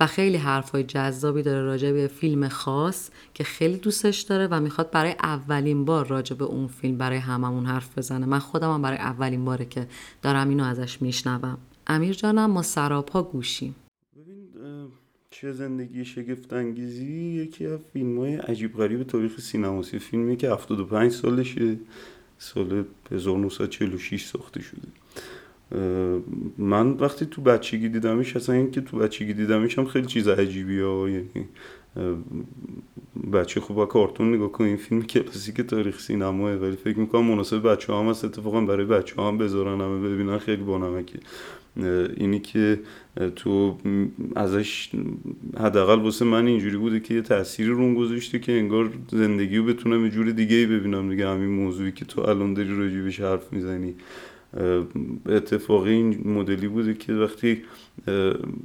و 0.00 0.06
خیلی 0.06 0.36
حرفای 0.36 0.84
جذابی 0.84 1.42
داره 1.42 1.62
راجع 1.62 1.92
به 1.92 2.06
فیلم 2.06 2.48
خاص 2.48 3.10
که 3.34 3.44
خیلی 3.44 3.76
دوستش 3.76 4.20
داره 4.20 4.46
و 4.46 4.60
می‌خواد 4.60 4.90
برای 4.90 5.14
اولین 5.22 5.84
بار 5.84 6.06
راجع 6.06 6.36
به 6.36 6.44
اون 6.44 6.66
فیلم 6.66 6.98
برای 6.98 7.18
هممون 7.18 7.66
حرف 7.66 7.98
بزنه. 7.98 8.26
من 8.26 8.38
خودم 8.38 8.74
هم 8.74 8.82
برای 8.82 8.98
اولین 8.98 9.44
باره 9.44 9.64
که 9.64 9.86
دارم 10.22 10.48
اینو 10.48 10.64
ازش 10.64 11.02
میشنوم. 11.02 11.58
امیر 11.86 12.14
جانم 12.14 12.50
ما 12.50 12.62
سراپا 12.62 13.22
گوشیم. 13.22 13.74
چه 15.40 15.52
زندگی 15.52 16.04
شگفت 16.04 16.52
انگیزی 16.52 17.12
یکی 17.14 17.66
از 17.66 17.78
فیلم 17.92 18.18
های 18.18 18.34
عجیب 18.34 18.76
غریب 18.76 19.02
تاریخ 19.02 19.40
سینماسی 19.40 19.98
فیلمی 19.98 20.36
که 20.36 20.50
75 20.50 21.12
سالشه. 21.12 21.76
سال 22.38 22.84
1946 23.10 24.24
ساخته 24.24 24.60
شده. 24.62 24.88
من 26.58 26.90
وقتی 26.90 27.26
تو 27.26 27.42
بچگی 27.42 27.88
دیدمش 27.88 28.36
اصلا 28.36 28.54
این 28.54 28.70
که 28.70 28.80
تو 28.80 28.96
بچگی 28.96 29.34
دیدمش 29.34 29.78
هم 29.78 29.84
خیلی 29.84 30.06
چیز 30.06 30.28
عجیبی 30.28 30.80
ها 30.80 31.08
یعنی 31.08 31.48
بچه 33.32 33.60
خوب 33.60 33.88
کارتون 33.88 34.34
نگاه 34.34 34.52
کن 34.52 34.64
این 34.64 34.76
فیلم 34.76 35.02
کلاسیک 35.02 35.60
تاریخ 35.60 36.00
سینماه 36.00 36.54
ولی 36.54 36.76
فکر 36.76 36.98
می‌کنم 36.98 37.24
مناسب 37.24 37.72
بچه 37.72 37.94
هم 37.94 38.08
هست. 38.08 38.24
اتفاقا 38.24 38.60
برای 38.60 38.86
بچه 38.86 39.22
هم 39.22 39.38
بذارن 39.38 39.80
همه 39.80 40.08
ببینن. 40.08 40.38
خیلی 40.38 40.62
بانمکه 40.62 41.18
اینی 42.16 42.40
که 42.40 42.80
تو 43.36 43.78
ازش 44.36 44.90
حداقل 45.58 45.98
واسه 46.02 46.24
من 46.24 46.46
اینجوری 46.46 46.76
بوده 46.76 47.00
که 47.00 47.14
یه 47.14 47.22
تأثیری 47.22 47.70
رون 47.70 47.94
گذاشته 47.94 48.38
که 48.38 48.52
انگار 48.52 48.90
زندگی 49.08 49.56
رو 49.56 49.64
بتونم 49.64 50.04
یه 50.04 50.10
جور 50.10 50.30
دیگه 50.30 50.56
ای 50.56 50.66
ببینم. 50.66 51.10
دیگه 51.10 51.28
همین 51.28 51.50
موضوعی 51.50 51.92
که 51.92 52.04
تو 52.04 52.20
الان 52.20 52.54
داری 52.54 52.76
راجبش 52.78 53.20
حرف 53.20 53.52
می‌زنی. 53.52 53.94
اتفاقی 55.26 55.92
این 55.92 56.20
مدلی 56.24 56.68
بوده 56.68 56.94
که 56.94 57.12
وقتی 57.12 57.62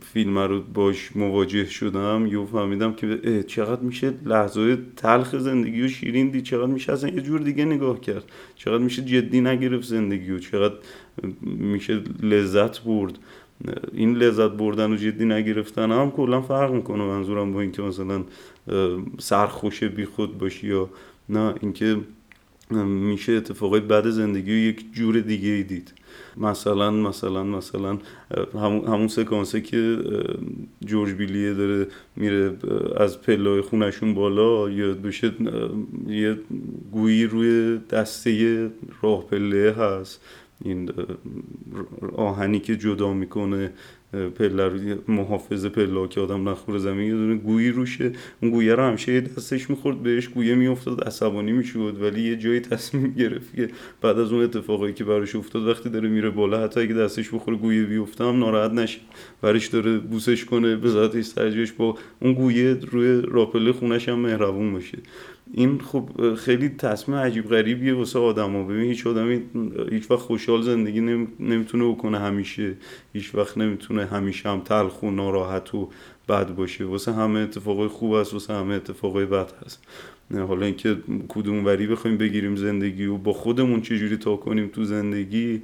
فیلم 0.02 0.38
رو 0.38 0.62
باش 0.62 1.15
مواجه 1.15 1.65
شدم 1.65 2.28
یو 2.28 2.45
فهمیدم 2.45 2.93
که 2.93 3.43
چقدر 3.48 3.82
میشه 3.82 4.13
لحظه 4.26 4.78
تلخ 4.98 5.36
زندگی 5.36 5.82
و 5.82 5.88
شیرین 5.88 6.30
دید 6.30 6.43
چقدر 6.43 6.71
میشه 6.71 6.93
اصلا 6.93 7.10
یه 7.10 7.21
جور 7.21 7.39
دیگه 7.39 7.65
نگاه 7.65 8.00
کرد 8.00 8.24
چقدر 8.56 8.84
میشه 8.84 9.02
جدی 9.02 9.41
نگرفت 9.41 9.88
زندگی 9.88 10.32
و 10.32 10.39
چقدر 10.39 10.76
میشه 11.41 12.02
لذت 12.24 12.82
برد. 12.84 13.19
این 13.93 14.15
لذت 14.15 14.52
بردن 14.52 14.91
و 14.91 14.95
جدی 14.95 15.26
نگرفتن 15.26 15.91
هم 15.91 16.12
کلا 16.12 16.41
فرق 16.41 16.71
می‌کنه 16.71 17.04
منظورم 17.04 17.54
با 17.54 17.62
اینکه 17.62 17.82
مثلا 17.82 18.24
سرخوش 19.17 19.84
بی 19.84 20.06
خود 20.06 20.38
باشی 20.38 20.67
یا 20.67 20.89
نه 21.30 21.54
اینکه 21.62 21.98
میشه 22.71 23.32
اتفاقای 23.32 23.80
بد 23.80 24.08
زندگی 24.08 24.51
و 24.51 24.58
یک 24.58 24.86
جور 24.93 25.19
دیگه 25.19 25.49
ای 25.49 25.63
دید. 25.63 25.93
مثلا 26.38 26.91
مثلا 26.91 27.43
مثلا 27.43 27.97
همون, 28.54 28.88
همون 28.88 29.08
سکانسه 29.08 29.62
که 29.62 29.97
جورج 30.86 31.13
بیلیه 31.13 31.54
داره 31.54 31.88
میره 32.15 32.54
از 32.97 33.21
پلای 33.21 33.62
خونشون 33.62 34.13
بالا 34.13 34.69
یا 34.69 34.93
بشه 34.93 35.32
یه 36.08 36.38
گویی 36.91 37.25
روی 37.25 37.78
دسته 37.89 38.71
راه 39.01 39.28
پله 39.28 39.75
هست. 39.78 40.21
این 40.65 40.89
آهنی 42.15 42.60
که 42.60 42.78
جدا 42.78 43.13
می‌کنه. 43.13 43.71
پله 44.15 44.67
رو 44.67 44.80
محافظ 45.08 45.65
پله 45.65 46.08
که 46.08 46.21
آدم 46.21 46.49
نخوره 46.49 46.80
زمین 46.80 47.08
یه 47.08 47.13
دونه 47.13 47.36
گویی 47.36 47.69
روشه. 47.71 48.12
اون 48.41 48.51
گویه 48.51 48.75
رو 48.75 48.84
همیشه 48.84 49.21
دستش 49.21 49.69
می‌خورد 49.69 50.04
بهش 50.04 50.28
گویه 50.28 50.56
میافتاد 50.56 51.04
عصبانی 51.04 51.51
می‌شد 51.51 51.97
ولی 52.01 52.21
یه 52.21 52.36
جایی 52.36 52.60
تصمیم 52.60 53.13
گرفت 53.17 53.56
که 53.56 53.69
بعد 54.01 54.19
از 54.19 54.32
اون 54.32 54.43
اتفاقایی 54.43 54.93
که 54.93 55.04
براش 55.04 55.36
افتاد 55.36 55.67
وقتی 55.67 55.89
داره 55.89 56.10
میره 56.10 56.30
بالا 56.30 56.63
حتی 56.63 56.80
اگه 56.80 56.93
دستش 56.93 57.30
بخوره 57.34 57.58
گویه 57.58 57.84
بیفته 57.84 58.23
هم 58.23 58.39
ناراحت 58.39 58.71
نشه. 58.71 58.99
برش 59.41 59.67
داره 59.67 59.97
بوسش 59.97 60.45
کنه 60.45 60.75
به 60.75 60.89
ذاتش 60.89 61.30
ترجیحش 61.30 61.71
با 61.71 61.97
اون 62.21 62.34
گویه 62.34 62.78
روی 62.91 63.21
راپله 63.21 63.71
خونش 63.71 64.10
هم 64.10 64.19
مهربون 64.19 64.73
باشه. 64.73 64.97
این 65.58 65.80
خب 65.80 66.34
خیلی 66.36 66.70
تصمیم 66.70 67.18
عجیب 67.18 67.50
غریبیه 67.50 67.94
واسه 67.94 68.20
آدما. 68.20 68.63
ببین 68.63 68.84
هیچ 68.84 69.08
آدمی 69.08 69.41
هیچ 69.89 70.12
وقت 70.12 70.20
خوشحال 70.20 70.62
زندگی 70.62 71.02
نمی‌تونه 71.39 71.91
بکنه 71.91 72.20
همیشه. 72.20 72.74
هیچ 73.13 73.36
وقت 73.36 73.58
نمی‌تونه 73.58 74.06
همیشه 74.06 74.50
هم 74.50 74.60
تلخ 74.60 75.04
و 75.04 75.12
ناراحت 75.12 75.76
و 75.76 75.89
بد 76.30 76.56
باشه. 76.56 76.86
واسه 76.86 77.13
همه 77.13 77.39
اتفاقای 77.39 77.88
خوب 77.88 78.12
است 78.12 78.34
واسه 78.34 78.54
همه 78.54 78.74
اتفاقای 78.74 79.26
بد 79.26 79.52
هست. 79.65 79.84
حالا 80.34 80.65
اینکه 80.65 80.98
کدوم 81.28 81.65
وری 81.65 81.88
بخوایم 81.88 82.18
بگیریم 82.18 82.56
زندگی 82.56 83.06
و 83.06 83.18
با 83.18 83.34
خودمون 83.34 83.82
چجوری 83.82 84.18
تا 84.18 84.36
کنیم 84.36 84.68
تو 84.68 84.84
زندگی 84.84 85.62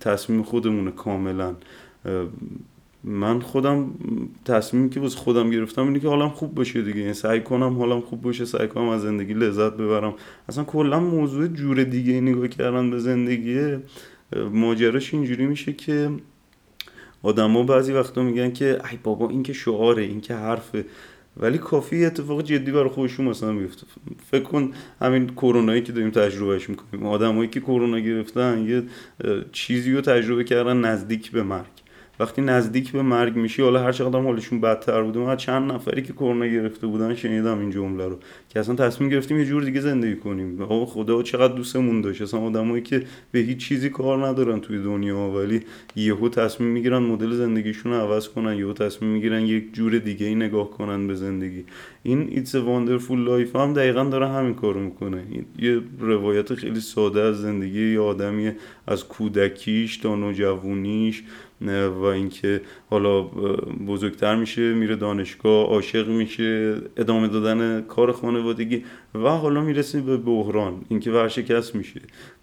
تصمیم 0.00 0.42
خودمونه 0.42 0.90
کاملا. 0.90 1.54
من 3.04 3.40
خودم 3.40 3.90
تصمیمی 4.44 4.90
که 4.90 5.00
واسه 5.00 5.18
خودم 5.18 5.50
گرفتم 5.50 5.82
اینه 5.86 6.00
که 6.00 6.08
حالم 6.08 6.28
خوب 6.28 6.54
باشه 6.54 6.82
دیگه. 6.82 7.00
یعنی 7.00 7.12
سعی 7.12 7.40
کنم 7.40 7.78
حالم 7.78 8.00
خوب 8.00 8.20
باشه 8.22 8.44
سعی 8.44 8.68
کنم 8.68 8.88
از 8.88 9.02
زندگی 9.02 9.34
لذت 9.34 9.72
ببرم. 9.72 10.14
اصلا 10.48 10.64
کلا 10.64 11.00
موضوع 11.00 11.46
جور 11.46 11.84
دیگه 11.84 12.20
نگاه 12.20 12.48
کردن 12.48 12.90
به 12.90 12.98
زندگی 12.98 13.76
ماجراش 14.52 15.14
اینجوری 15.14 15.46
میشه 15.46 15.72
که 15.72 16.10
آدما 17.22 17.62
بعضی 17.62 17.92
وقتا 17.92 18.22
میگن 18.22 18.50
که 18.50 18.78
ای 18.90 18.98
بابا 19.02 19.28
این 19.28 19.42
که 19.42 19.52
شعاره 19.52 20.02
این 20.02 20.20
که 20.20 20.34
حرفه. 20.34 20.84
ولی 21.36 21.58
کافی 21.58 22.04
اتفاق 22.04 22.42
جدی 22.42 22.72
برای 22.72 22.88
خودشون 22.88 23.26
مثلا 23.26 23.52
میفته 23.52 23.86
فکر 24.30 24.42
کن 24.42 24.70
همین 25.00 25.26
کرونایی 25.26 25.82
که 25.82 25.92
داریم 25.92 26.10
تجربهش 26.10 26.70
می‌کنیم. 26.70 27.06
آدمایی 27.06 27.48
که 27.48 27.60
کرونا 27.60 27.98
گرفتن 27.98 28.66
یه 28.68 28.82
چیزی 29.52 29.92
رو 29.92 30.00
تجربه 30.00 30.44
کردن 30.44 30.76
نزدیک 30.76 31.30
به 31.30 31.42
مرگ. 31.42 31.79
وقتی 32.20 32.42
نزدیک 32.42 32.92
به 32.92 33.02
مرگ 33.02 33.36
میشی 33.36 33.62
حالا 33.62 33.82
هر 33.82 33.92
چقدر 33.92 34.20
حالشون 34.20 34.60
بدتر 34.60 35.02
بوده 35.02 35.18
من 35.20 35.36
چند 35.36 35.72
نفری 35.72 36.02
که 36.02 36.12
کرونا 36.12 36.46
گرفته 36.46 36.86
بودن 36.86 37.14
شنیدم 37.14 37.58
این 37.58 37.70
جمله 37.70 38.08
رو 38.08 38.18
که 38.48 38.60
اصلا 38.60 38.74
تصمیم 38.74 39.10
گرفتیم 39.10 39.38
یه 39.38 39.44
جور 39.44 39.64
دیگه 39.64 39.80
زندگی 39.80 40.16
کنیم. 40.16 40.62
آقا 40.62 40.86
خدا 40.86 41.22
چقدر 41.22 41.54
دوستمون 41.54 42.00
داشت. 42.00 42.22
اصلا 42.22 42.40
آدمایی 42.40 42.82
که 42.82 43.02
به 43.32 43.38
هیچ 43.38 43.58
چیزی 43.58 43.90
کار 43.90 44.26
ندارن 44.26 44.60
توی 44.60 44.82
دنیا 44.82 45.18
ولی 45.18 45.60
یهو 45.96 46.28
تصمیم 46.28 46.70
می‌گیرن 46.70 46.98
مدل 46.98 47.30
زندگیشون 47.30 47.92
رو 47.92 47.98
عوض 47.98 48.28
کنن 48.28 48.58
یهو 48.58 48.72
تصمیم 48.72 49.10
می‌گیرن 49.10 49.42
یک 49.42 49.74
جور 49.74 49.98
دیگه 49.98 50.26
ای 50.26 50.34
نگاه 50.34 50.70
کنن 50.70 51.06
به 51.06 51.14
زندگی. 51.14 51.64
این 52.02 52.28
It's 52.30 52.54
Wonderful 52.54 53.24
Life 53.24 53.56
هم 53.56 53.72
دقیقا 53.72 54.04
داره 54.04 54.28
همین 54.28 54.54
کارو 54.54 54.80
می‌کنه. 54.80 55.24
یه 55.58 55.80
روایت 55.98 56.54
خیلی 56.54 56.80
ساده 56.80 57.20
از 57.20 57.40
زندگی 57.40 57.92
یه 57.92 58.00
آدمی 58.00 58.52
از 58.86 59.08
کودکیش 59.08 59.96
تا 59.96 60.16
نوجوانیش 60.16 61.22
و 61.88 62.02
اینکه 62.02 62.60
حالا 62.90 63.22
بزرگتر 63.86 64.36
میشه 64.36 64.74
میره 64.74 64.96
دانشگاه 64.96 65.66
عاشق 65.66 66.08
میشه 66.08 66.76
ادامه 66.96 67.28
دادن 67.28 67.80
کار 67.80 68.12
خانوادگی 68.12 68.84
و 69.14 69.28
حالا 69.28 69.60
می‌رسه 69.60 70.00
به 70.00 70.16
بحران. 70.16 70.84
اینکه 70.88 71.10
ورشکست 71.10 71.74
میشه. 71.74 72.00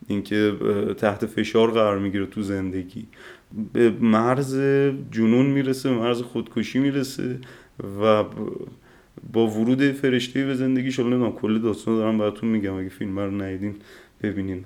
اینکه 0.07 0.53
تحت 0.97 1.25
فشار 1.25 1.71
قرار 1.71 1.99
می‌گیره 1.99 2.25
تو 2.25 2.41
زندگی. 2.41 3.07
به 3.73 3.89
مرز 3.89 4.55
جنون 5.11 5.45
می‌رسه 5.45 5.89
مرز 5.89 6.21
خودکشی 6.21 6.79
می‌رسه 6.79 7.39
و 8.01 8.23
با 9.33 9.47
ورود 9.47 9.91
فرشته 9.91 10.45
به 10.45 10.55
زندگیش 10.55 10.99
حالا 10.99 11.09
نمی‌دونم 11.09 11.31
کل 11.31 11.59
داستان 11.59 11.95
دارم 11.95 12.17
براتون 12.17 12.49
میگم. 12.49 12.73
اگه 12.73 12.89
فیلم 12.89 13.19
رو 13.19 13.31
ندیدین 13.31 13.75
ببینین. 14.23 14.63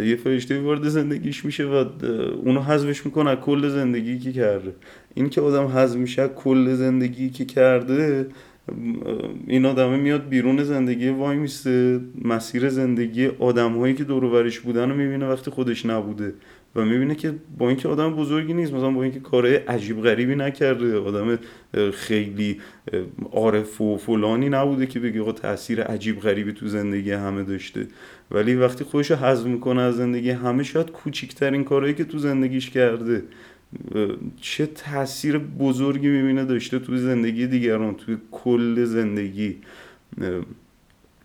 یه 0.00 0.16
فرشته 0.16 0.60
وارد 0.60 0.88
زندگیش 0.88 1.44
میشه 1.44 1.64
و 1.64 1.84
اونو 2.44 2.60
حذفش 2.60 3.06
می‌کنه 3.06 3.30
از 3.30 3.38
کل 3.38 3.68
زندگی 3.68 4.18
که 4.18 4.32
کرده. 4.32 4.74
این 5.14 5.30
که 5.30 5.40
آدم 5.40 5.66
حذف 5.66 5.96
میشه 5.96 6.28
کل 6.28 6.74
زندگی 6.74 7.30
که 7.30 7.44
کرده 7.44 8.26
این 9.46 9.66
آدمه 9.66 9.96
میاد 9.96 10.28
بیرون 10.28 10.64
زندگی 10.64 11.08
وای 11.08 11.36
میسته 11.36 12.00
مسیر 12.24 12.68
زندگی 12.68 13.26
آدم 13.26 13.78
هایی 13.78 13.94
که 13.94 14.04
دور 14.04 14.50
بودن 14.64 14.90
رو 14.90 14.96
می‌بینه 14.96 15.28
وقتی 15.28 15.50
خودش 15.50 15.86
نبوده. 15.86 16.34
و 16.76 16.84
می‌بینه 16.84 17.14
که 17.14 17.34
با 17.58 17.68
اینکه 17.68 17.88
آدم 17.88 18.16
بزرگی 18.16 18.54
نیست 18.54 18.72
مثلا 18.72 18.90
با 18.90 19.02
اینکه 19.02 19.20
کارهای 19.20 19.54
عجیب 19.54 20.02
غریبی 20.02 20.34
نکرده 20.34 20.98
آدم 20.98 21.38
خیلی 21.92 22.60
عارف 23.32 23.80
و 23.80 23.96
فلانی 23.96 24.48
نبوده 24.48 24.86
که 24.86 25.00
بگه 25.00 25.20
آقا 25.20 25.32
تاثیر 25.32 25.82
عجیب 25.82 26.20
غریبی 26.20 26.52
تو 26.52 26.68
زندگی 26.68 27.10
همه 27.10 27.42
داشته. 27.42 27.86
ولی 28.30 28.54
وقتی 28.54 28.84
خودش 28.84 29.10
رو 29.10 29.16
حذف 29.16 29.46
می‌کنه 29.46 29.80
از 29.82 29.96
زندگی 29.96 30.30
همه 30.30 30.62
شاید 30.62 30.90
کوچیکترین 30.90 31.64
کارهایی 31.64 31.94
که 31.94 32.04
تو 32.04 32.18
زندگیش 32.18 32.70
کرده 32.70 33.22
چه 34.40 34.66
تاثیر 34.66 35.38
بزرگی 35.38 36.08
می‌بینه 36.08 36.44
داشته 36.44 36.78
تو 36.78 36.96
زندگی 36.96 37.46
دیگران 37.46 37.94
توی 37.94 38.16
کل 38.30 38.84
زندگی. 38.84 39.56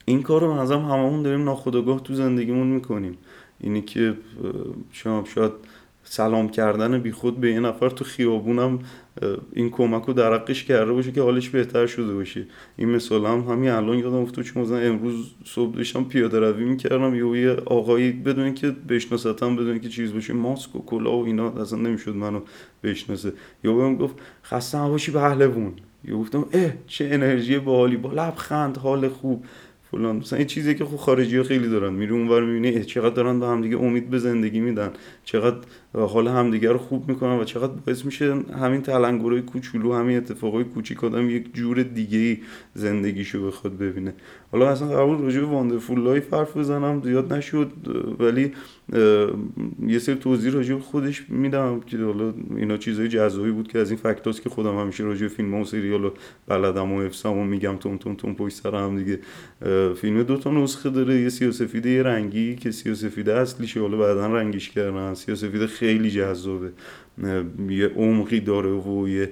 این 0.06 0.22
کار 0.22 0.42
رو 0.42 0.54
منظم 0.54 0.80
هممون 0.80 1.24
داریم 1.24 1.44
ناخداگاه 1.44 2.04
تو 2.04 2.14
زندگیمون 2.14 2.68
می‌کنیم. 2.68 3.18
اینی 3.60 3.82
که 3.82 4.14
شما 4.92 5.24
شاید 5.36 5.52
سلام 6.04 6.50
کردن 6.50 7.00
بی 7.00 7.12
خود 7.12 7.38
به 7.38 7.52
یه 7.52 7.60
نفر 7.60 7.90
تو 7.90 8.06
خیابونم 8.06 8.80
این 9.54 9.70
کمک 9.70 10.04
رو 10.04 10.14
درقش 10.14 10.64
کرده 10.64 10.92
باشه 10.92 11.12
که 11.12 11.22
حالش 11.22 11.50
بهتر 11.50 11.88
شده 11.88 12.14
باشه. 12.14 12.46
این 12.78 12.90
مثال 12.90 13.26
هم 13.26 13.40
همین 13.40 13.70
الان 13.70 13.98
یادم 13.98 14.16
افتاد 14.16 14.46
چون 14.46 14.64
مثلا 14.64 14.78
امروز 14.78 15.32
صبح 15.46 15.76
داشتم 15.76 16.04
پیاده 16.04 16.40
روی 16.40 16.66
می‌کردم 16.66 17.16
یه 17.16 17.42
یه 17.42 17.52
آقایی 17.52 18.12
بدون 18.12 18.54
که 18.54 18.76
بشناستم 18.90 19.56
بدون 19.56 19.80
که 19.80 19.90
چیز 19.90 20.14
باشه 20.14 20.34
ماسک 20.34 20.76
و 20.76 20.86
کلا 20.86 21.18
و 21.18 21.26
اینا 21.26 21.50
اصلا 21.50 21.80
نمی‌شد 21.80 22.16
منو 22.16 22.42
بشناسه. 22.84 23.34
یا 23.64 23.74
بهم 23.74 23.96
گفت 23.96 24.16
خسته 24.44 24.78
نباشی 24.78 25.12
پهلوون 25.12 25.74
یا 26.06 26.18
گفتم 26.18 26.46
اه 26.54 26.72
چه 26.88 27.10
انرژی 27.12 27.60
باحالی. 27.60 27.98
با 27.98 28.12
لبخند 28.14 28.78
حال 28.78 29.10
خوب. 29.10 29.46
فلان. 29.92 30.16
مثلا 30.16 30.38
این 30.38 30.48
چیزی 30.48 30.76
که 30.76 30.86
خب 30.86 30.96
خارجی 30.96 31.38
ها 31.38 31.44
خیلی 31.44 31.70
دارن. 31.70 31.94
میری 31.94 32.12
اونور 32.12 32.44
می‌بینی 32.44 32.86
چقدر 32.86 33.16
دارن 33.16 33.40
به 33.40 33.48
هم 33.48 33.62
دیگه 33.62 33.78
امید 33.78 34.10
به 34.10 34.20
زندگی 34.20 34.60
میدن. 34.60 34.92
چقدر 35.24 35.58
حال 35.94 36.28
همدیگه 36.28 36.72
رو 36.72 36.78
خوب 36.78 37.10
می‌کنن 37.10 37.40
و 37.40 37.44
چقدر 37.44 37.74
باعث 37.86 38.06
میشه 38.06 38.34
همین 38.36 38.82
تلنگرهای 38.82 39.42
کوچولو 39.42 39.94
همین 39.94 40.18
اتفاقای 40.18 40.64
کوچیک 40.64 41.04
آدم 41.04 41.30
یک 41.30 41.54
جور 41.54 41.84
دیگه 41.84 42.38
زندگیشو 42.74 43.48
بخواد 43.48 43.78
ببینه. 43.78 44.14
حالا 44.52 44.70
اصلا 44.70 44.88
قبول 44.88 45.22
راجع 45.22 45.40
به 45.40 45.46
واندرفول 45.46 46.04
لایف 46.04 46.34
حرف 46.34 46.58
بزنم 46.58 47.02
زیاد 47.04 47.34
نشد 47.34 47.72
ولی 48.20 48.52
یه 49.88 50.00
سری 50.00 50.16
توضیح 50.16 50.54
راجع 50.54 50.76
به 50.76 50.82
خودش 50.82 51.30
میدم 51.30 51.80
که 51.80 51.98
حالا 51.98 52.34
اینا 52.58 52.78
چیزای 52.78 53.08
جذابی 53.08 53.52
بود 53.52 53.68
که 53.68 53.80
از 53.80 53.92
این 53.92 54.00
فکتاست 54.00 54.42
که 54.42 54.50
خودم 54.50 54.80
همیشه 54.80 55.04
راجع 55.04 55.28
فیلم 55.28 55.54
و 55.54 55.66
سریال 55.66 56.06
و 56.06 56.10
بلدم 56.48 56.92
و 56.92 57.02
افسام 57.02 57.38
و 57.38 57.44
میگم 57.44 57.76
تون 57.78 57.98
تون 57.98 58.16
تون 58.16 58.36
پشت 58.36 58.56
سر 58.56 58.76
هم 58.76 59.04
دیگه. 59.04 59.20
فیلم 59.94 60.24
دو 60.24 60.38
تا 60.38 60.52
نسخه 60.52 60.90
داره 60.90 61.22
یه 61.22 61.30
سیاسفید 61.30 61.86
یه 61.86 62.04
رنگی 62.04 62.56
که 62.56 62.72
سیاسفید 62.72 63.30
اصلیشه 63.30 63.82
حالا 63.82 63.98
بعدا 63.98 64.28
رنگیش 64.28 64.70
کردن 64.70 65.14
سیاسفید 65.14 65.66
خیلی 65.66 66.12
جذابه. 66.12 66.72
یه 67.70 67.88
عمقی 67.88 68.40
داره 68.40 68.72
و 68.72 69.08
یه 69.08 69.32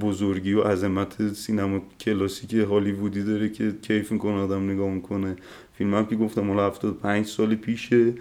بزرگی 0.00 0.52
و 0.52 0.62
عظمت 0.62 1.32
سینما 1.32 1.82
کلاسیک 2.00 2.54
هالیوودی 2.54 3.22
داره 3.22 3.48
که 3.48 3.72
کیف 3.82 4.12
می‌کنه 4.12 4.32
آدم 4.32 4.70
نگاه 4.70 4.90
می‌کنه. 4.90 5.36
فیلم 5.72 5.94
هم 5.94 6.06
که 6.06 6.16
گفتم 6.16 6.40
مال 6.40 6.66
75 6.66 7.26
سال 7.26 7.54
پیشه. 7.54 8.12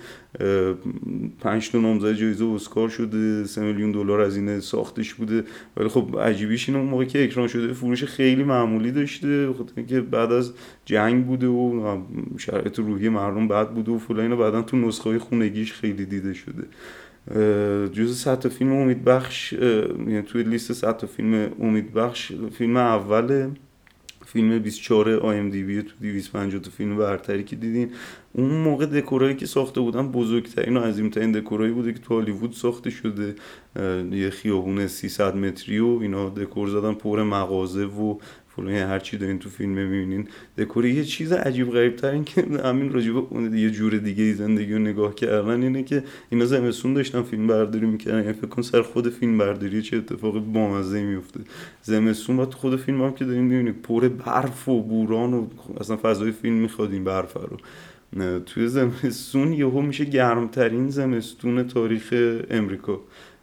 پنج 1.39 1.71
تا 1.71 1.79
نامزد 1.79 2.13
جایزه 2.13 2.45
اسکار 2.45 2.89
شده 2.89 3.45
سه 3.45 3.61
میلیون 3.61 3.91
دلار 3.91 4.21
از 4.21 4.37
این 4.37 4.59
ساختش 4.59 5.13
بوده. 5.13 5.43
ولی 5.77 5.87
خب 5.87 6.19
عجیبیش 6.19 6.69
اینه 6.69 6.81
اون 6.81 6.89
موقع 6.89 7.05
که 7.05 7.23
اکران 7.23 7.47
شده 7.47 7.73
فروش 7.73 8.03
خیلی 8.03 8.43
معمولی 8.43 8.91
داشته 8.91 9.53
خاطر 9.53 9.81
که 9.81 10.01
بعد 10.01 10.31
از 10.31 10.53
جنگ 10.85 11.25
بوده 11.25 11.47
و 11.47 12.01
شرایط 12.37 12.79
روحی 12.79 13.09
مردم 13.09 13.47
بد 13.47 13.69
بوده 13.69 13.91
و 13.91 13.97
فلان 13.97 14.37
بعدا 14.37 14.61
تو 14.61 14.77
نسخه 14.77 15.09
های 15.09 15.19
خونگیش 15.19 15.73
خیلی 15.73 16.05
دیده 16.05 16.33
شده. 16.33 16.63
جز 17.91 18.17
100 18.17 18.39
تا 18.39 18.49
فیلم 18.49 18.71
امید 18.71 19.03
بخش 19.03 19.53
یعنی 19.53 20.21
توی 20.21 20.43
لیست 20.43 20.73
100 20.73 20.97
تا 20.97 21.07
فیلم 21.07 21.51
امید 21.59 21.93
بخش 21.93 22.31
فیلم 22.57 22.77
اول 22.77 23.49
فیلم 24.25 24.59
24 24.59 25.09
آی 25.09 25.37
ام 25.37 25.49
دی 25.49 25.63
بی 25.63 25.81
تو 25.81 25.93
250 26.01 26.61
تا 26.61 26.71
فیلم 26.71 26.97
برتری 26.97 27.43
که 27.43 27.55
دیدین. 27.55 27.91
اون 28.33 28.51
موقع 28.51 28.85
دکورایی 28.85 29.35
که 29.35 29.45
ساخته 29.45 29.81
بودن 29.81 30.11
بزرگترین 30.11 30.77
و 30.77 30.79
عظیمترین 30.79 31.31
دکورایی 31.31 31.73
بوده 31.73 31.93
که 31.93 31.99
تو 31.99 32.13
هالیوود 32.13 32.51
ساخته 32.51 32.89
شده. 32.89 33.35
یه 34.11 34.29
خیابون 34.29 34.87
300 34.87 35.35
متری 35.35 35.79
و 35.79 35.97
اینا 36.01 36.29
دکور 36.29 36.67
زدن 36.67 36.93
پر 36.93 37.23
مغازه 37.23 37.85
و 37.85 38.17
فلان 38.55 38.69
هر 38.69 38.99
چی 38.99 39.17
دارین 39.17 39.39
تو 39.39 39.49
فیلم 39.49 39.71
می‌بینین. 39.71 40.27
دکور 40.57 40.85
یه 40.85 41.03
چیز 41.03 41.31
عجیب 41.31 41.71
غریب 41.71 41.95
تر 41.95 42.11
این 42.11 42.23
که 42.23 42.41
همین 42.63 42.93
راجبه 42.93 43.19
اون 43.29 43.57
یه 43.57 43.69
جور 43.69 43.97
دیگه 43.97 44.33
زندگی 44.33 44.73
رو 44.73 44.79
نگاه 44.79 45.15
کردن 45.15 45.63
اینه 45.63 45.83
که 45.83 46.03
اینا 46.29 46.45
زمستون 46.45 46.93
داشتن 46.93 47.21
فیلم 47.21 47.47
برداری 47.47 47.85
می‌کردن. 47.85 48.21
یعنی 48.21 48.33
فکر 48.33 48.47
کن 48.47 48.61
سر 48.61 48.81
خود 48.81 49.09
فیلم 49.09 49.37
برداری 49.37 49.81
چه 49.81 49.97
اتفاقی 49.97 50.39
بامزه 50.39 51.03
میفته 51.03 51.39
زمستون 51.81 52.37
بعد 52.37 52.53
خود 52.53 52.75
فیلم 52.75 53.03
هم 53.03 53.13
که 53.13 53.25
دارین 53.25 53.43
می‌بینید 53.43 53.81
پر 53.81 54.07
برف 54.07 54.67
و 54.69 54.81
بوران 54.81 55.33
و 55.33 55.47
اصلا 55.79 55.97
فضای 55.97 56.31
فیلم 56.31 56.55
می‌خواد 56.55 56.91
این 56.91 57.03
برف 57.03 57.33
رو. 57.33 57.57
توی 58.45 58.67
زمستون 58.67 59.53
یهو 59.53 59.81
میشه 59.81 60.05
گرمترین 60.05 60.89
زمستون 60.89 61.67
تاریخ 61.67 62.13
امریکا. 62.49 62.99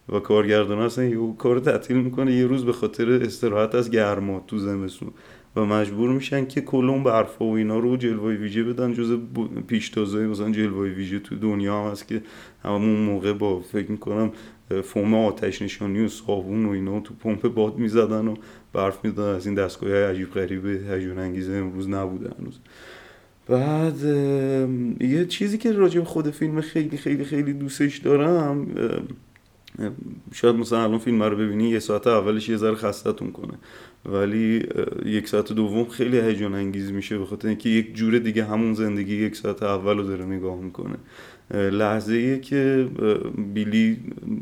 و 0.09 0.19
کارگردان 0.19 0.79
اصلا 0.79 1.05
یه 1.05 1.17
کار 1.37 1.59
تعطیل 1.59 1.97
می‌کنه 1.97 2.33
یه 2.33 2.47
روز 2.47 2.65
به 2.65 2.73
خاطر 2.73 3.11
استراحت 3.11 3.75
از 3.75 3.91
گرما 3.91 4.43
تو 4.47 4.57
زمستون. 4.57 5.11
و 5.55 5.65
مجبور 5.65 6.09
میشن 6.09 6.45
که 6.45 6.61
کل 6.61 6.89
اون 6.89 7.03
برفا 7.03 7.45
و 7.45 7.55
اینا 7.55 7.79
رو 7.79 7.97
جلوه 7.97 8.33
ویژه 8.33 8.63
بدن 8.63 8.93
جز 8.93 9.17
پیشتازه 9.67 10.27
مثلا 10.27 10.51
جلوه 10.51 10.89
ویژه 10.89 11.19
تو 11.19 11.35
دنیا 11.35 11.83
هم 11.83 11.91
هست 11.91 12.07
که 12.07 12.21
همون 12.63 12.95
موقع 12.95 13.33
با 13.33 13.59
فکر 13.59 13.91
می‌کنم 13.91 14.31
فوم 14.83 15.13
آتش 15.13 15.61
نشانی 15.61 16.05
و 16.05 16.07
صابون 16.07 16.65
و 16.65 16.69
اینا 16.69 16.99
تو 16.99 17.13
پمپ 17.13 17.53
باد 17.53 17.77
می‌زدن 17.77 18.27
و 18.27 18.35
برف 18.73 19.05
می‌دادن 19.05 19.35
از 19.35 19.45
این 19.45 19.55
دستگاه 19.55 19.91
عجیب 19.93 20.31
غریب 20.31 20.65
هیجان 20.65 21.19
انگیزه 21.19 21.53
امروز 21.53 21.89
نبوده 21.89 22.29
هنوز. 22.39 22.59
بعد 23.47 24.01
یه 25.01 25.25
چیزی 25.25 25.57
که 25.57 25.71
راجع 25.71 25.99
به 25.99 26.05
خود 26.05 26.29
فیلم 26.29 26.61
خیلی 26.61 26.97
خیلی 26.97 27.23
خیلی 27.23 27.53
دوستش 27.53 27.97
دارم 27.97 28.67
شاید 30.33 30.55
مثلا 30.55 30.83
الان 30.83 30.99
فیلم 30.99 31.23
رو 31.23 31.37
ببینی 31.37 31.69
یه 31.69 31.79
ساعت 31.79 32.07
اولش 32.07 32.49
یه 32.49 32.57
ذره 32.57 32.75
خستتون 32.75 33.31
کنه. 33.31 33.53
ولی 34.05 34.65
یک 35.05 35.27
ساعت 35.27 35.53
دوم 35.53 35.89
خیلی 35.89 36.19
هیجان 36.19 36.53
انگیز 36.53 36.91
میشه 36.91 37.17
به 37.17 37.25
خاطر 37.25 37.47
اینکه 37.47 37.69
یک 37.69 37.95
جور 37.95 38.19
دیگه 38.19 38.45
همون 38.45 38.73
زندگی 38.73 39.15
یک 39.15 39.35
ساعت 39.35 39.63
اول 39.63 39.97
رو 39.97 40.03
داره 40.03 40.25
نگاه 40.25 40.61
می‌کنه. 40.61 40.95
لحظه 41.51 42.13
ایه 42.13 42.39
که 42.39 42.87
بیلی 43.53 43.97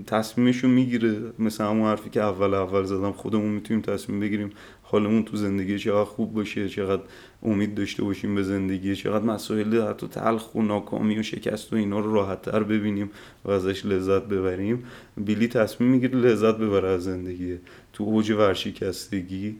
تصمیمشو 0.07 0.67
می‌گیره. 0.67 1.15
مثل 1.39 1.63
همون 1.63 1.87
حرفی 1.87 2.09
که 2.09 2.21
اول 2.21 2.53
اول 2.53 2.83
زدم 2.83 3.11
خودمون 3.11 3.49
می‌تونیم 3.49 3.81
تصمیم 3.81 4.19
بگیریم 4.19 4.49
حالمون 4.91 5.23
تو 5.23 5.37
زندگی 5.37 5.79
چقدر 5.79 6.03
خوب 6.03 6.33
باشه 6.33 6.69
چقدر 6.69 7.01
امید 7.43 7.75
داشته 7.75 8.03
باشیم 8.03 8.35
به 8.35 8.43
زندگی 8.43 8.95
چقدر 8.95 9.25
مسائل 9.25 9.81
حتی 9.81 10.07
تلخ 10.07 10.55
و 10.55 10.61
ناکامی 10.61 11.19
و 11.19 11.23
شکست 11.23 11.73
و 11.73 11.75
اینا 11.75 11.99
رو 11.99 12.13
راحت 12.13 12.41
تر 12.41 12.63
ببینیم 12.63 13.09
و 13.45 13.51
ازش 13.51 13.85
لذت 13.85 14.23
ببریم. 14.23 14.83
بیلی 15.17 15.47
تصمیم 15.47 15.89
می‌گیره 15.89 16.19
لذت 16.19 16.57
ببره 16.57 16.89
از 16.89 17.03
زندگی. 17.03 17.57
تو 17.93 18.03
اوج 18.03 18.31
ورشکستگی 18.31 19.55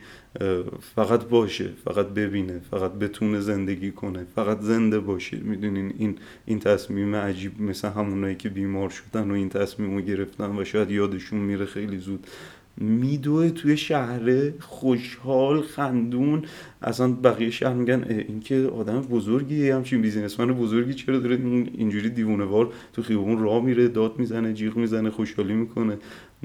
فقط 0.96 1.24
باشه 1.24 1.70
فقط 1.84 2.08
ببینه 2.08 2.62
فقط 2.72 2.92
بتونه 2.92 3.40
زندگی 3.40 3.92
کنه 3.92 4.26
فقط 4.36 4.60
زنده 4.60 5.00
باشه. 5.00 5.38
می‌دونین 5.38 5.94
این 5.98 6.18
این 6.46 6.60
تصمیم 6.60 7.16
عجیب 7.16 7.62
مثل 7.62 7.88
همونایی 7.88 8.36
که 8.36 8.50
بیمار 8.50 8.90
شدن 8.90 9.32
و 9.32 9.34
این 9.34 9.50
تصمیم 9.50 9.96
رو 9.96 10.02
گرفتن 10.02 10.60
و 10.60 10.66
شاید 10.66 10.92
یادشون 10.92 11.40
میره 11.40 11.66
خیلی 11.66 11.98
زود. 11.98 12.28
میدوه 12.78 13.50
توی 13.50 13.78
شهر 13.78 14.52
خوشحال 14.60 15.62
خندون. 15.62 16.42
اصلا 16.82 17.12
بقیه 17.14 17.50
شهر 17.50 17.74
میگن 17.74 18.04
این 18.04 18.40
که 18.40 18.72
آدم 18.76 19.02
بزرگی 19.02 19.70
همچین 19.70 20.02
بیزینسمن 20.02 20.54
بزرگی 20.54 20.94
چرا 20.94 21.20
داره 21.20 21.36
اینجوری 21.78 22.10
دیوونه 22.10 22.44
وار 22.44 22.74
تو 22.94 23.02
خیابون 23.02 23.40
راه 23.40 23.64
میره 23.64 23.88
داد 23.88 24.20
می‌زنه 24.20 24.54
جیغ 24.54 24.78
می‌زنه 24.78 25.10
خوشحالی 25.10 25.54
می‌کنه. 25.54 25.98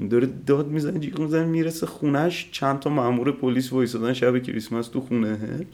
داره 0.09 0.29
داد 0.45 0.67
می‌زنه 0.67 0.99
جیغ 0.99 1.19
می‌زنه 1.19 1.45
می‌رسه 1.45 1.85
خونش 1.85 2.49
چند 2.51 2.79
تا 2.79 2.89
مامور 2.89 3.31
پلیس 3.31 3.73
وایسادن 3.73 4.13
شب 4.13 4.39
کریسمس 4.43 4.87
تو 4.87 5.01
خونه 5.01 5.65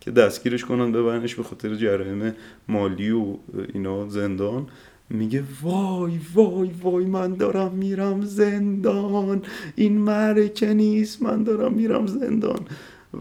که 0.00 0.10
دستگیرش 0.10 0.64
کنن 0.64 0.92
ببرنش 0.92 1.34
به 1.34 1.42
خاطر 1.42 1.74
جرایم 1.74 2.32
مالی 2.68 3.10
و 3.10 3.36
اینا 3.74 4.08
زندان. 4.08 4.66
میگه 5.10 5.42
وای 5.62 6.20
وای 6.34 6.70
وای 6.82 7.04
من 7.04 7.34
دارم 7.34 7.72
میرم 7.74 8.20
زندان. 8.22 9.42
این 9.74 9.98
مرکه 9.98 10.74
نیست 10.74 11.22
من 11.22 11.42
دارم 11.44 11.72
میرم 11.72 12.06
زندان. 12.06 12.60